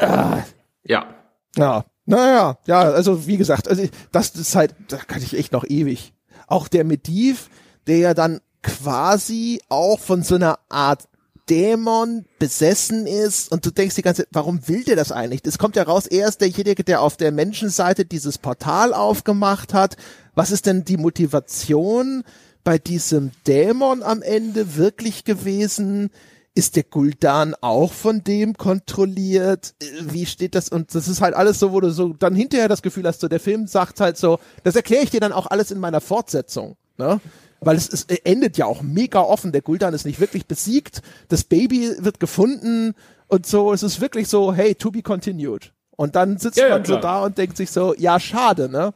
[0.00, 0.42] Ah.
[0.84, 1.14] Ja.
[1.56, 1.84] Ja.
[2.06, 3.82] Naja, ja, also wie gesagt, also
[4.12, 6.14] das ist halt, da kann ich echt noch ewig.
[6.46, 7.50] Auch der Mediv,
[7.86, 11.06] der ja dann quasi auch von so einer Art
[11.48, 15.42] Dämon besessen ist und du denkst die ganze Zeit, warum will der das eigentlich?
[15.42, 19.96] Das kommt ja raus, er ist derjenige, der auf der Menschenseite dieses Portal aufgemacht hat.
[20.34, 22.22] Was ist denn die Motivation
[22.64, 26.10] bei diesem Dämon am Ende wirklich gewesen?
[26.54, 29.74] Ist der Guldan auch von dem kontrolliert?
[30.02, 30.68] Wie steht das?
[30.68, 33.28] Und das ist halt alles so, wo du so dann hinterher das Gefühl hast, so
[33.28, 36.76] der Film sagt halt so, das erkläre ich dir dann auch alles in meiner Fortsetzung.
[36.96, 37.20] Ne?
[37.60, 39.52] Weil es, es endet ja auch mega offen.
[39.52, 41.02] Der Guldan ist nicht wirklich besiegt.
[41.28, 42.94] Das Baby wird gefunden
[43.28, 43.72] und so.
[43.72, 45.72] Es ist wirklich so, hey, to be continued.
[45.96, 48.94] Und dann sitzt ja, man ja, so da und denkt sich so, ja, schade, ne?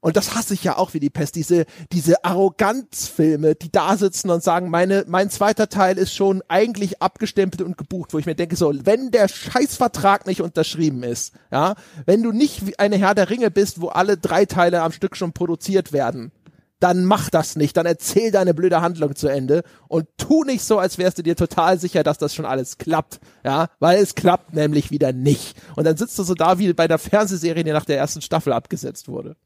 [0.00, 4.30] Und das hasse ich ja auch wie die Pest, diese, diese Arroganzfilme, die da sitzen
[4.30, 8.34] und sagen, meine, mein zweiter Teil ist schon eigentlich abgestempelt und gebucht, wo ich mir
[8.34, 11.74] denke, so, wenn der Scheißvertrag nicht unterschrieben ist, ja,
[12.06, 15.16] wenn du nicht wie eine Herr der Ringe bist, wo alle drei Teile am Stück
[15.16, 16.32] schon produziert werden,
[16.80, 20.78] dann mach das nicht, dann erzähl deine blöde Handlung zu Ende und tu nicht so,
[20.78, 24.54] als wärst du dir total sicher, dass das schon alles klappt, ja, weil es klappt
[24.54, 25.56] nämlich wieder nicht.
[25.76, 28.52] Und dann sitzt du so da wie bei der Fernsehserie, die nach der ersten Staffel
[28.52, 29.36] abgesetzt wurde.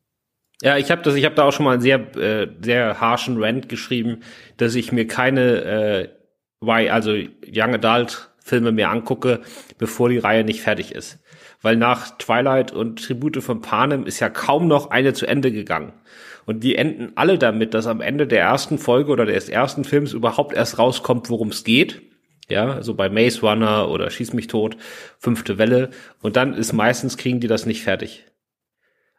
[0.62, 3.43] Ja, ich habe das, ich habe da auch schon mal einen sehr, äh, sehr harschen
[3.43, 4.22] Rant geschrieben,
[4.57, 6.09] dass ich mir keine, äh,
[6.62, 9.41] y, also Young Adult Filme mehr angucke,
[9.78, 11.18] bevor die Reihe nicht fertig ist.
[11.64, 15.94] Weil nach Twilight und Tribute von Panem ist ja kaum noch eine zu Ende gegangen.
[16.44, 20.12] Und die enden alle damit, dass am Ende der ersten Folge oder des ersten Films
[20.12, 22.02] überhaupt erst rauskommt, worum es geht.
[22.50, 24.76] Ja, so bei Maze Runner oder Schieß mich tot,
[25.18, 25.88] fünfte Welle.
[26.20, 28.26] Und dann ist meistens kriegen die das nicht fertig.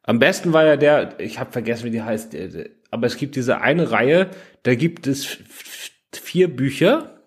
[0.03, 2.37] Am besten war ja der, ich habe vergessen, wie die heißt,
[2.91, 4.29] aber es gibt diese eine Reihe,
[4.61, 5.39] da gibt es
[6.13, 7.19] vier Bücher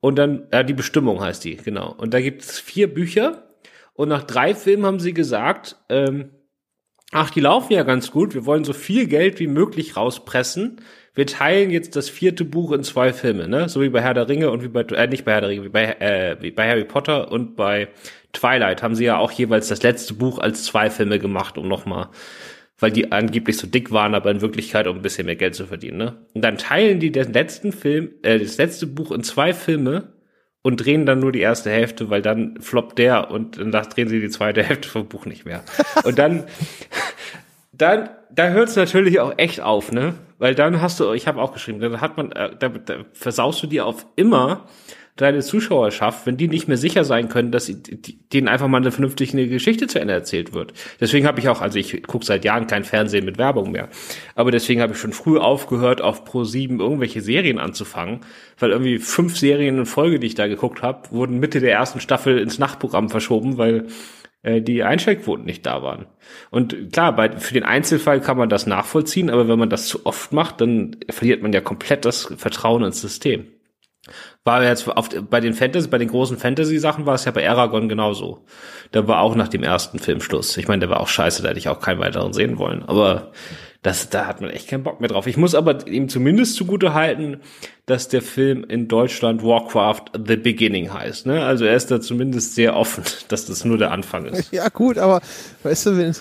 [0.00, 1.94] und dann, ja, die Bestimmung heißt die, genau.
[1.96, 3.47] Und da gibt es vier Bücher
[3.98, 6.30] und nach drei Filmen haben sie gesagt, ähm,
[7.10, 10.80] ach, die laufen ja ganz gut, wir wollen so viel Geld wie möglich rauspressen.
[11.16, 13.68] Wir teilen jetzt das vierte Buch in zwei Filme, ne?
[13.68, 15.64] So wie bei Herr der Ringe und wie bei, äh, nicht bei Herr der Ringe,
[15.64, 17.88] wie bei, äh, wie bei Harry Potter und bei
[18.32, 22.10] Twilight haben sie ja auch jeweils das letzte Buch als zwei Filme gemacht, um nochmal,
[22.78, 25.66] weil die angeblich so dick waren, aber in Wirklichkeit um ein bisschen mehr Geld zu
[25.66, 25.98] verdienen.
[25.98, 26.24] Ne?
[26.34, 30.12] Und dann teilen die den letzten Film, äh, das letzte Buch in zwei Filme
[30.62, 34.20] und drehen dann nur die erste Hälfte, weil dann floppt der und dann drehen sie
[34.20, 35.62] die zweite Hälfte vom Buch nicht mehr.
[36.04, 36.44] Und dann,
[37.72, 40.14] dann, da hört es natürlich auch echt auf, ne?
[40.38, 43.62] Weil dann hast du, ich habe auch geschrieben, dann hat man, äh, da, da versaust
[43.62, 44.66] du dir auf immer
[45.18, 47.70] deine Zuschauerschaft, wenn die nicht mehr sicher sein können, dass
[48.32, 50.72] denen einfach mal eine vernünftige Geschichte zu Ende erzählt wird.
[51.00, 53.88] Deswegen habe ich auch, also ich gucke seit Jahren kein Fernsehen mit Werbung mehr,
[54.34, 58.20] aber deswegen habe ich schon früh aufgehört, auf Pro 7 irgendwelche Serien anzufangen,
[58.58, 62.00] weil irgendwie fünf Serien in Folge, die ich da geguckt habe, wurden Mitte der ersten
[62.00, 63.88] Staffel ins Nachtprogramm verschoben, weil
[64.42, 66.06] äh, die Einschaltquoten nicht da waren.
[66.50, 70.06] Und klar, bei, für den Einzelfall kann man das nachvollziehen, aber wenn man das zu
[70.06, 73.48] oft macht, dann verliert man ja komplett das Vertrauen ins System.
[74.44, 77.88] War jetzt auf, bei den Fantasy, bei den großen Fantasy-Sachen war es ja bei Aragon
[77.88, 78.44] genauso.
[78.92, 80.56] Da war auch nach dem ersten Film Schluss.
[80.56, 82.82] Ich meine, der war auch scheiße, da hätte ich auch keinen weiteren sehen wollen.
[82.86, 83.32] Aber
[83.82, 85.26] das, da hat man echt keinen Bock mehr drauf.
[85.26, 87.40] Ich muss aber ihm zumindest zugute halten,
[87.86, 91.26] dass der Film in Deutschland Warcraft The Beginning heißt.
[91.26, 91.44] Ne?
[91.44, 94.52] Also er ist da zumindest sehr offen, dass das nur der Anfang ist.
[94.58, 95.20] Ja gut, aber
[95.62, 96.16] weißt du, wenn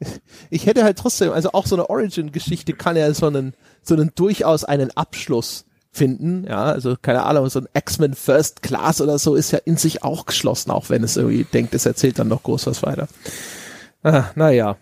[0.50, 4.12] ich hätte halt trotzdem, also auch so eine Origin-Geschichte kann ja so einen, so einen
[4.14, 5.65] durchaus einen Abschluss
[5.96, 6.44] finden.
[6.44, 10.02] Ja, also keine Ahnung, so ein X-Men First Class oder so ist ja in sich
[10.02, 13.08] auch geschlossen, auch wenn es irgendwie denkt, es erzählt dann noch groß was weiter.
[14.02, 14.76] Ah, naja.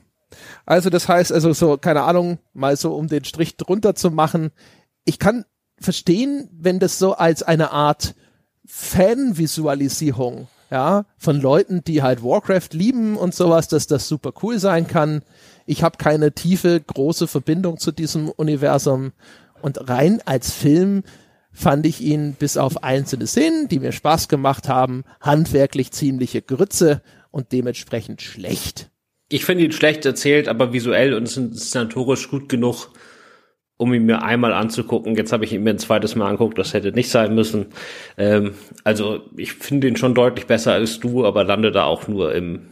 [0.67, 4.51] Also das heißt, also so, keine Ahnung, mal so um den Strich drunter zu machen.
[5.05, 5.45] Ich kann
[5.79, 8.15] verstehen, wenn das so als eine Art
[8.67, 14.87] Fanvisualisierung, ja, von Leuten, die halt Warcraft lieben und sowas, dass das super cool sein
[14.87, 15.23] kann.
[15.67, 19.13] Ich habe keine tiefe, große Verbindung zu diesem Universum
[19.65, 21.05] und rein als Film
[21.51, 27.01] fand ich ihn bis auf einzelne Szenen, die mir Spaß gemacht haben, handwerklich ziemliche Grütze
[27.31, 28.91] und dementsprechend schlecht.
[29.31, 32.91] Ich finde ihn schlecht erzählt, aber visuell und inszenatorisch gut genug,
[33.79, 35.17] um ihn mir einmal anzugucken.
[35.17, 37.69] Jetzt habe ich ihn mir ein zweites Mal angeguckt, das hätte nicht sein müssen.
[38.19, 38.53] Ähm,
[38.85, 42.67] also ich finde ihn schon deutlich besser als du, aber lande da auch nur im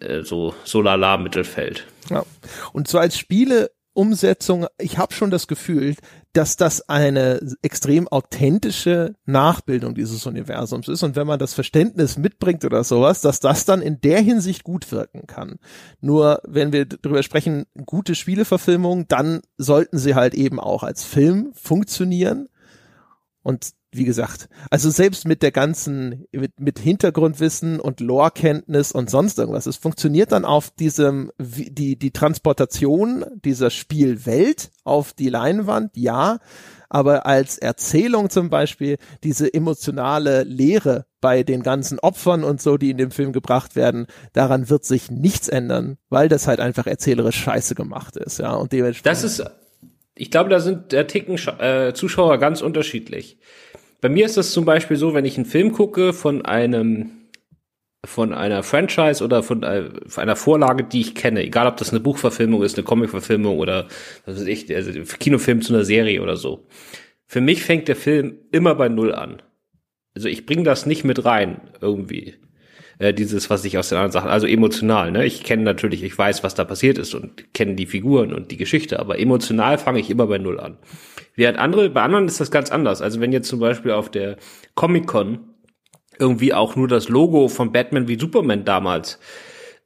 [0.00, 1.86] äh, so so lala Mittelfeld.
[2.10, 2.24] Ja.
[2.72, 5.96] Und so als Spiele Umsetzung, ich habe schon das Gefühl,
[6.32, 12.64] dass das eine extrem authentische Nachbildung dieses Universums ist und wenn man das Verständnis mitbringt
[12.64, 15.58] oder sowas, dass das dann in der Hinsicht gut wirken kann.
[16.00, 21.52] Nur wenn wir darüber sprechen, gute Spieleverfilmung, dann sollten sie halt eben auch als Film
[21.54, 22.48] funktionieren
[23.42, 29.38] und wie gesagt, also selbst mit der ganzen, mit, mit Hintergrundwissen und Lore-Kenntnis und sonst
[29.38, 36.38] irgendwas, es funktioniert dann auf diesem, die, die Transportation dieser Spielwelt auf die Leinwand, ja,
[36.88, 42.90] aber als Erzählung zum Beispiel diese emotionale Lehre bei den ganzen Opfern und so, die
[42.90, 47.36] in dem Film gebracht werden, daran wird sich nichts ändern, weil das halt einfach erzählerisch
[47.36, 49.06] scheiße gemacht ist, ja, und dementsprechend.
[49.06, 49.44] Das ist,
[50.14, 53.38] ich glaube, da sind der Ticken äh, Zuschauer ganz unterschiedlich.
[54.02, 57.12] Bei mir ist das zum Beispiel so, wenn ich einen Film gucke von einem
[58.04, 62.00] von einer Franchise oder von äh, einer Vorlage, die ich kenne, egal ob das eine
[62.00, 63.86] Buchverfilmung ist, eine Comicverfilmung oder
[64.26, 66.66] was weiß ich, also Kinofilm zu einer Serie oder so.
[67.26, 69.40] Für mich fängt der Film immer bei Null an.
[70.16, 72.34] Also ich bringe das nicht mit rein irgendwie.
[73.02, 75.26] Äh, dieses, was ich aus den anderen Sachen, also emotional, ne?
[75.26, 78.56] Ich kenne natürlich, ich weiß, was da passiert ist und kenne die Figuren und die
[78.56, 80.78] Geschichte, aber emotional fange ich immer bei Null an.
[81.34, 83.02] Während andere, bei anderen ist das ganz anders.
[83.02, 84.36] Also wenn jetzt zum Beispiel auf der
[84.76, 85.40] Comic-Con
[86.20, 89.18] irgendwie auch nur das Logo von Batman wie Superman damals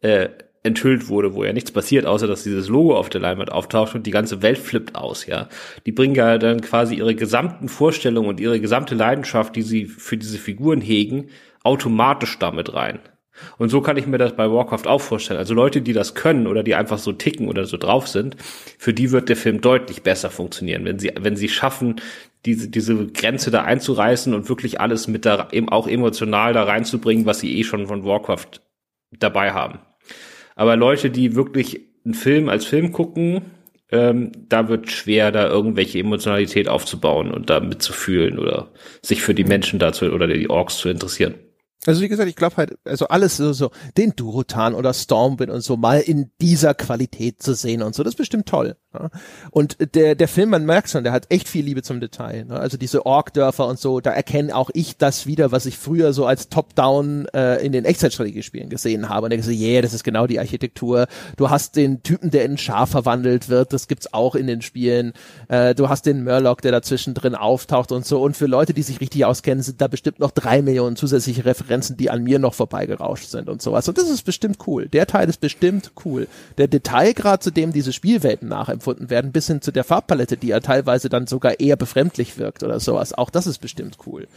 [0.03, 0.29] äh,
[0.63, 4.07] enthüllt wurde, wo ja nichts passiert, außer dass dieses Logo auf der Leinwand auftaucht und
[4.07, 5.49] die ganze Welt flippt aus, ja.
[5.87, 10.19] Die bringen ja dann quasi ihre gesamten Vorstellungen und ihre gesamte Leidenschaft, die sie für
[10.19, 11.31] diese Figuren hegen,
[11.67, 13.01] automatisch damit rein.
[13.59, 15.39] Und so kann ich mir das bei Warcraft auch vorstellen.
[15.39, 18.37] Also Leute, die das können oder die einfach so ticken oder so drauf sind,
[18.79, 21.97] für die wird der Film deutlich besser funktionieren, wenn sie, wenn sie schaffen,
[22.47, 27.27] diese, diese Grenze da einzureißen und wirklich alles mit da, eben auch emotional da reinzubringen,
[27.27, 28.63] was sie eh schon von Warcraft
[29.19, 29.81] dabei haben.
[30.55, 33.43] Aber Leute, die wirklich einen Film als Film gucken,
[33.91, 39.45] ähm, da wird schwer, da irgendwelche Emotionalität aufzubauen und da mitzufühlen oder sich für die
[39.45, 41.35] Menschen dazu oder die Orks zu interessieren.
[41.85, 45.61] Also wie gesagt, ich glaube halt, also alles so, so, den Durotan oder Stormwind und
[45.61, 48.77] so mal in dieser Qualität zu sehen und so, das ist bestimmt toll.
[48.93, 49.11] Ja?
[49.51, 52.45] Und der, der Film, man merkt schon, der hat echt viel Liebe zum Detail.
[52.45, 52.59] Ne?
[52.59, 56.27] Also diese Ork-Dörfer und so, da erkenne auch ich das wieder, was ich früher so
[56.27, 59.27] als Top-Down äh, in den Echtzeitstrategiespielen gesehen habe.
[59.27, 61.07] Und ich so, yeah, das ist genau die Architektur.
[61.37, 64.63] Du hast den Typen, der in ein Schaf verwandelt wird, das gibt's auch in den
[64.63, 65.13] Spielen.
[65.49, 68.23] Äh, du hast den Murloc, der dazwischen drin auftaucht und so.
[68.23, 71.76] Und für Leute, die sich richtig auskennen, sind da bestimmt noch drei Millionen zusätzliche Referenzen,
[71.83, 73.89] die an mir noch vorbeigerauscht sind und sowas.
[73.89, 74.89] Und das ist bestimmt cool.
[74.89, 76.29] Der Teil ist bestimmt cool.
[76.59, 80.49] Der Detailgrad, zu dem diese Spielwelten nachempfunden empfunden werden, bis hin zu der Farbpalette, die
[80.49, 83.13] ja teilweise dann sogar eher befremdlich wirkt oder sowas.
[83.13, 84.29] Auch das ist bestimmt cool.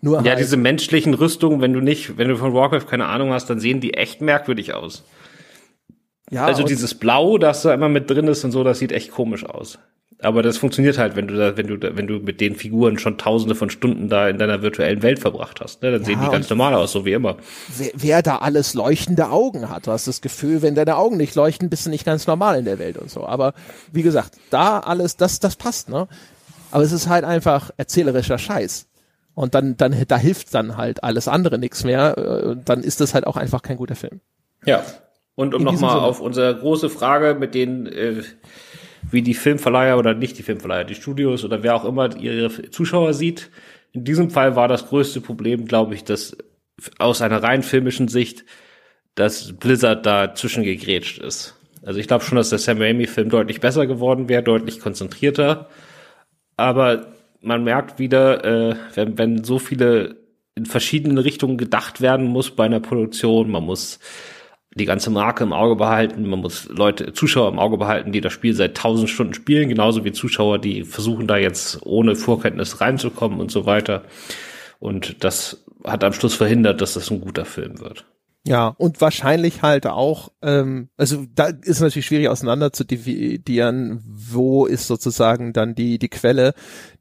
[0.00, 3.32] Nur ja, halt diese menschlichen Rüstungen, wenn du nicht, wenn du von Warcraft keine Ahnung
[3.32, 5.04] hast, dann sehen die echt merkwürdig aus.
[6.30, 9.10] Ja, also dieses Blau, das da immer mit drin ist und so, das sieht echt
[9.10, 9.78] komisch aus.
[10.20, 12.98] Aber das funktioniert halt, wenn du da, wenn du, da, wenn du mit den Figuren
[12.98, 15.82] schon tausende von Stunden da in deiner virtuellen Welt verbracht hast.
[15.82, 15.92] Ne?
[15.92, 17.36] Dann ja, sehen die ganz normal aus, so wie immer.
[17.76, 21.36] Wer, wer, da alles leuchtende Augen hat, du hast das Gefühl, wenn deine Augen nicht
[21.36, 23.26] leuchten, bist du nicht ganz normal in der Welt und so.
[23.26, 23.54] Aber
[23.92, 26.08] wie gesagt, da alles, das, das passt, ne?
[26.72, 28.88] Aber es ist halt einfach erzählerischer Scheiß.
[29.34, 32.18] Und dann, dann, da hilft dann halt alles andere nichts mehr.
[32.18, 34.20] Äh, dann ist das halt auch einfach kein guter Film.
[34.64, 34.82] Ja.
[35.36, 38.24] Und um nochmal auf unsere große Frage mit den äh,
[39.10, 43.14] wie die Filmverleiher oder nicht die Filmverleiher, die Studios oder wer auch immer ihre Zuschauer
[43.14, 43.50] sieht.
[43.92, 46.36] In diesem Fall war das größte Problem, glaube ich, dass
[46.98, 48.44] aus einer rein filmischen Sicht,
[49.14, 51.54] dass Blizzard dazwischen gegrätscht ist.
[51.84, 55.68] Also ich glaube schon, dass der Sam Raimi-Film deutlich besser geworden wäre, deutlich konzentrierter.
[56.56, 57.06] Aber
[57.40, 60.16] man merkt wieder, äh, wenn, wenn so viele
[60.54, 64.00] in verschiedene Richtungen gedacht werden muss bei einer Produktion, man muss
[64.78, 66.26] die ganze Marke im Auge behalten.
[66.26, 70.04] Man muss Leute, Zuschauer im Auge behalten, die das Spiel seit tausend Stunden spielen, genauso
[70.04, 74.04] wie Zuschauer, die versuchen da jetzt ohne Vorkenntnis reinzukommen und so weiter.
[74.78, 78.06] Und das hat am Schluss verhindert, dass das ein guter Film wird.
[78.48, 84.64] Ja, und wahrscheinlich halt auch, ähm, also da ist natürlich schwierig auseinander zu dividieren, wo
[84.64, 86.54] ist sozusagen dann die, die Quelle.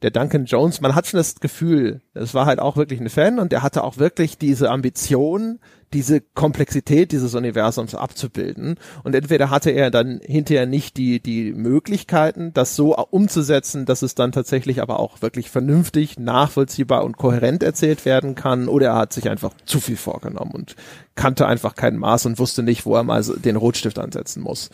[0.04, 3.39] Der Duncan Jones, man hat schon das Gefühl, es war halt auch wirklich ein Fan
[3.39, 5.60] und der hatte auch wirklich diese Ambition,
[5.93, 8.76] diese Komplexität dieses Universums abzubilden.
[9.04, 14.14] Und entweder hatte er dann hinterher nicht die, die Möglichkeiten, das so umzusetzen, dass es
[14.14, 19.14] dann tatsächlich aber auch wirklich vernünftig, nachvollziehbar und kohärent erzählt werden kann, oder er hat
[19.14, 20.76] sich einfach zu viel vorgenommen und
[21.16, 24.70] kannte einfach kein Maß und wusste nicht, wo er mal den Rotstift ansetzen muss.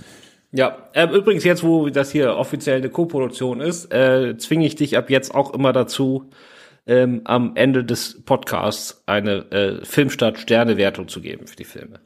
[0.54, 4.98] Ja, äh, übrigens jetzt, wo das hier offiziell eine Co-Produktion ist, äh, zwinge ich dich
[4.98, 6.30] ab jetzt auch immer dazu,
[6.86, 12.00] ähm, am Ende des Podcasts eine äh, Filmstart Sternewertung zu geben für die Filme.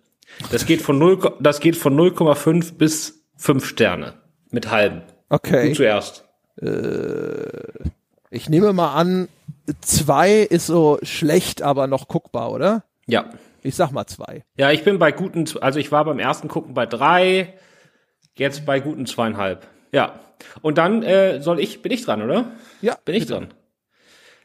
[0.51, 4.13] Das geht von 0, das geht von 0,5 bis 5 Sterne
[4.49, 5.01] mit halben.
[5.29, 5.69] Okay.
[5.69, 6.23] Du zuerst.
[6.61, 7.89] Äh,
[8.29, 9.27] ich nehme mal an,
[9.81, 12.83] zwei ist so schlecht, aber noch guckbar, oder?
[13.07, 13.25] Ja.
[13.63, 14.45] Ich sag mal zwei.
[14.57, 17.53] Ja, ich bin bei guten, also ich war beim ersten Gucken bei drei,
[18.39, 19.67] jetzt bei guten zweieinhalb.
[19.91, 20.19] Ja.
[20.61, 22.51] Und dann äh, soll ich, bin ich dran, oder?
[22.81, 22.97] Ja.
[23.05, 23.33] Bin ich bitte.
[23.33, 23.47] dran.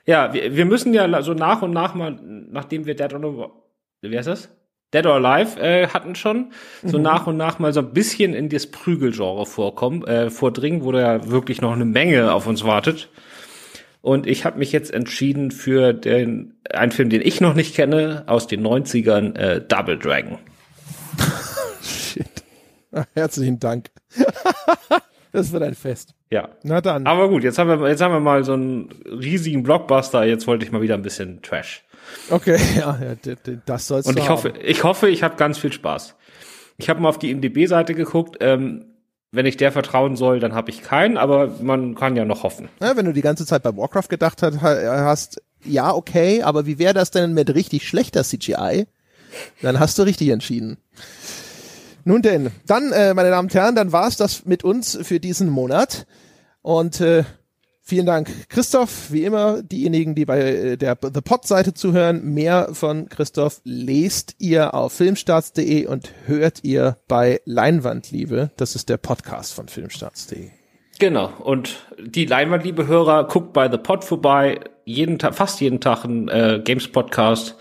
[0.06, 3.52] Ja, wir, wir müssen ja so nach und nach mal, nachdem wir Dead or
[4.00, 4.48] wie heißt das?
[4.92, 7.04] Dead or Alive äh, hatten schon, so mhm.
[7.04, 11.00] nach und nach mal so ein bisschen in das Prügelgenre vorkommen, äh, vordringen, wo da
[11.00, 13.08] ja wirklich noch eine Menge auf uns wartet.
[14.02, 18.24] Und ich habe mich jetzt entschieden für den einen Film, den ich noch nicht kenne,
[18.26, 20.38] aus den 90ern, äh, Double Dragon.
[23.14, 23.90] Herzlichen Dank.
[25.32, 26.14] das wird ein Fest.
[26.30, 26.50] Ja.
[26.62, 27.06] Na dann.
[27.06, 30.24] Aber gut, jetzt haben wir, jetzt haben wir mal so einen riesigen Blockbuster.
[30.24, 31.84] Jetzt wollte ich mal wieder ein bisschen Trash.
[32.30, 33.34] Okay, ja, ja
[33.66, 34.36] das soll's Und ich haben.
[34.36, 36.14] hoffe, ich hoffe, ich habe ganz viel Spaß.
[36.78, 38.38] Ich habe mal auf die IMDb-Seite geguckt.
[38.40, 38.86] Ähm,
[39.30, 42.68] wenn ich der vertrauen soll, dann habe ich keinen, aber man kann ja noch hoffen.
[42.82, 46.92] Ja, wenn du die ganze Zeit bei Warcraft gedacht hast, ja, okay, aber wie wäre
[46.92, 48.86] das denn mit richtig schlechter CGI?
[49.62, 50.76] Dann hast du richtig entschieden.
[52.04, 55.48] Nun denn, dann, äh, meine Damen und Herren, dann war's das mit uns für diesen
[55.48, 56.06] Monat.
[56.62, 57.24] Und äh,
[57.84, 59.10] Vielen Dank, Christoph.
[59.10, 64.72] Wie immer, diejenigen, die bei äh, der The Pod-Seite zuhören, mehr von Christoph lest ihr
[64.72, 68.52] auf filmstarts.de und hört ihr bei Leinwandliebe.
[68.56, 70.50] Das ist der Podcast von filmstarts.de.
[71.00, 71.32] Genau.
[71.40, 74.60] Und die Leinwandliebe-Hörer, guckt bei The Pod vorbei.
[74.84, 77.56] Jeden Tag, fast jeden Tag ein äh, Games-Podcast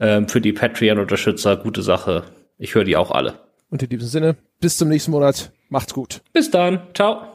[0.00, 1.56] ähm, für die Patreon-Unterstützer.
[1.56, 2.24] Gute Sache.
[2.58, 3.38] Ich höre die auch alle.
[3.72, 5.50] Und in diesem Sinne, bis zum nächsten Monat.
[5.70, 6.20] Macht's gut.
[6.34, 6.88] Bis dann.
[6.94, 7.31] Ciao.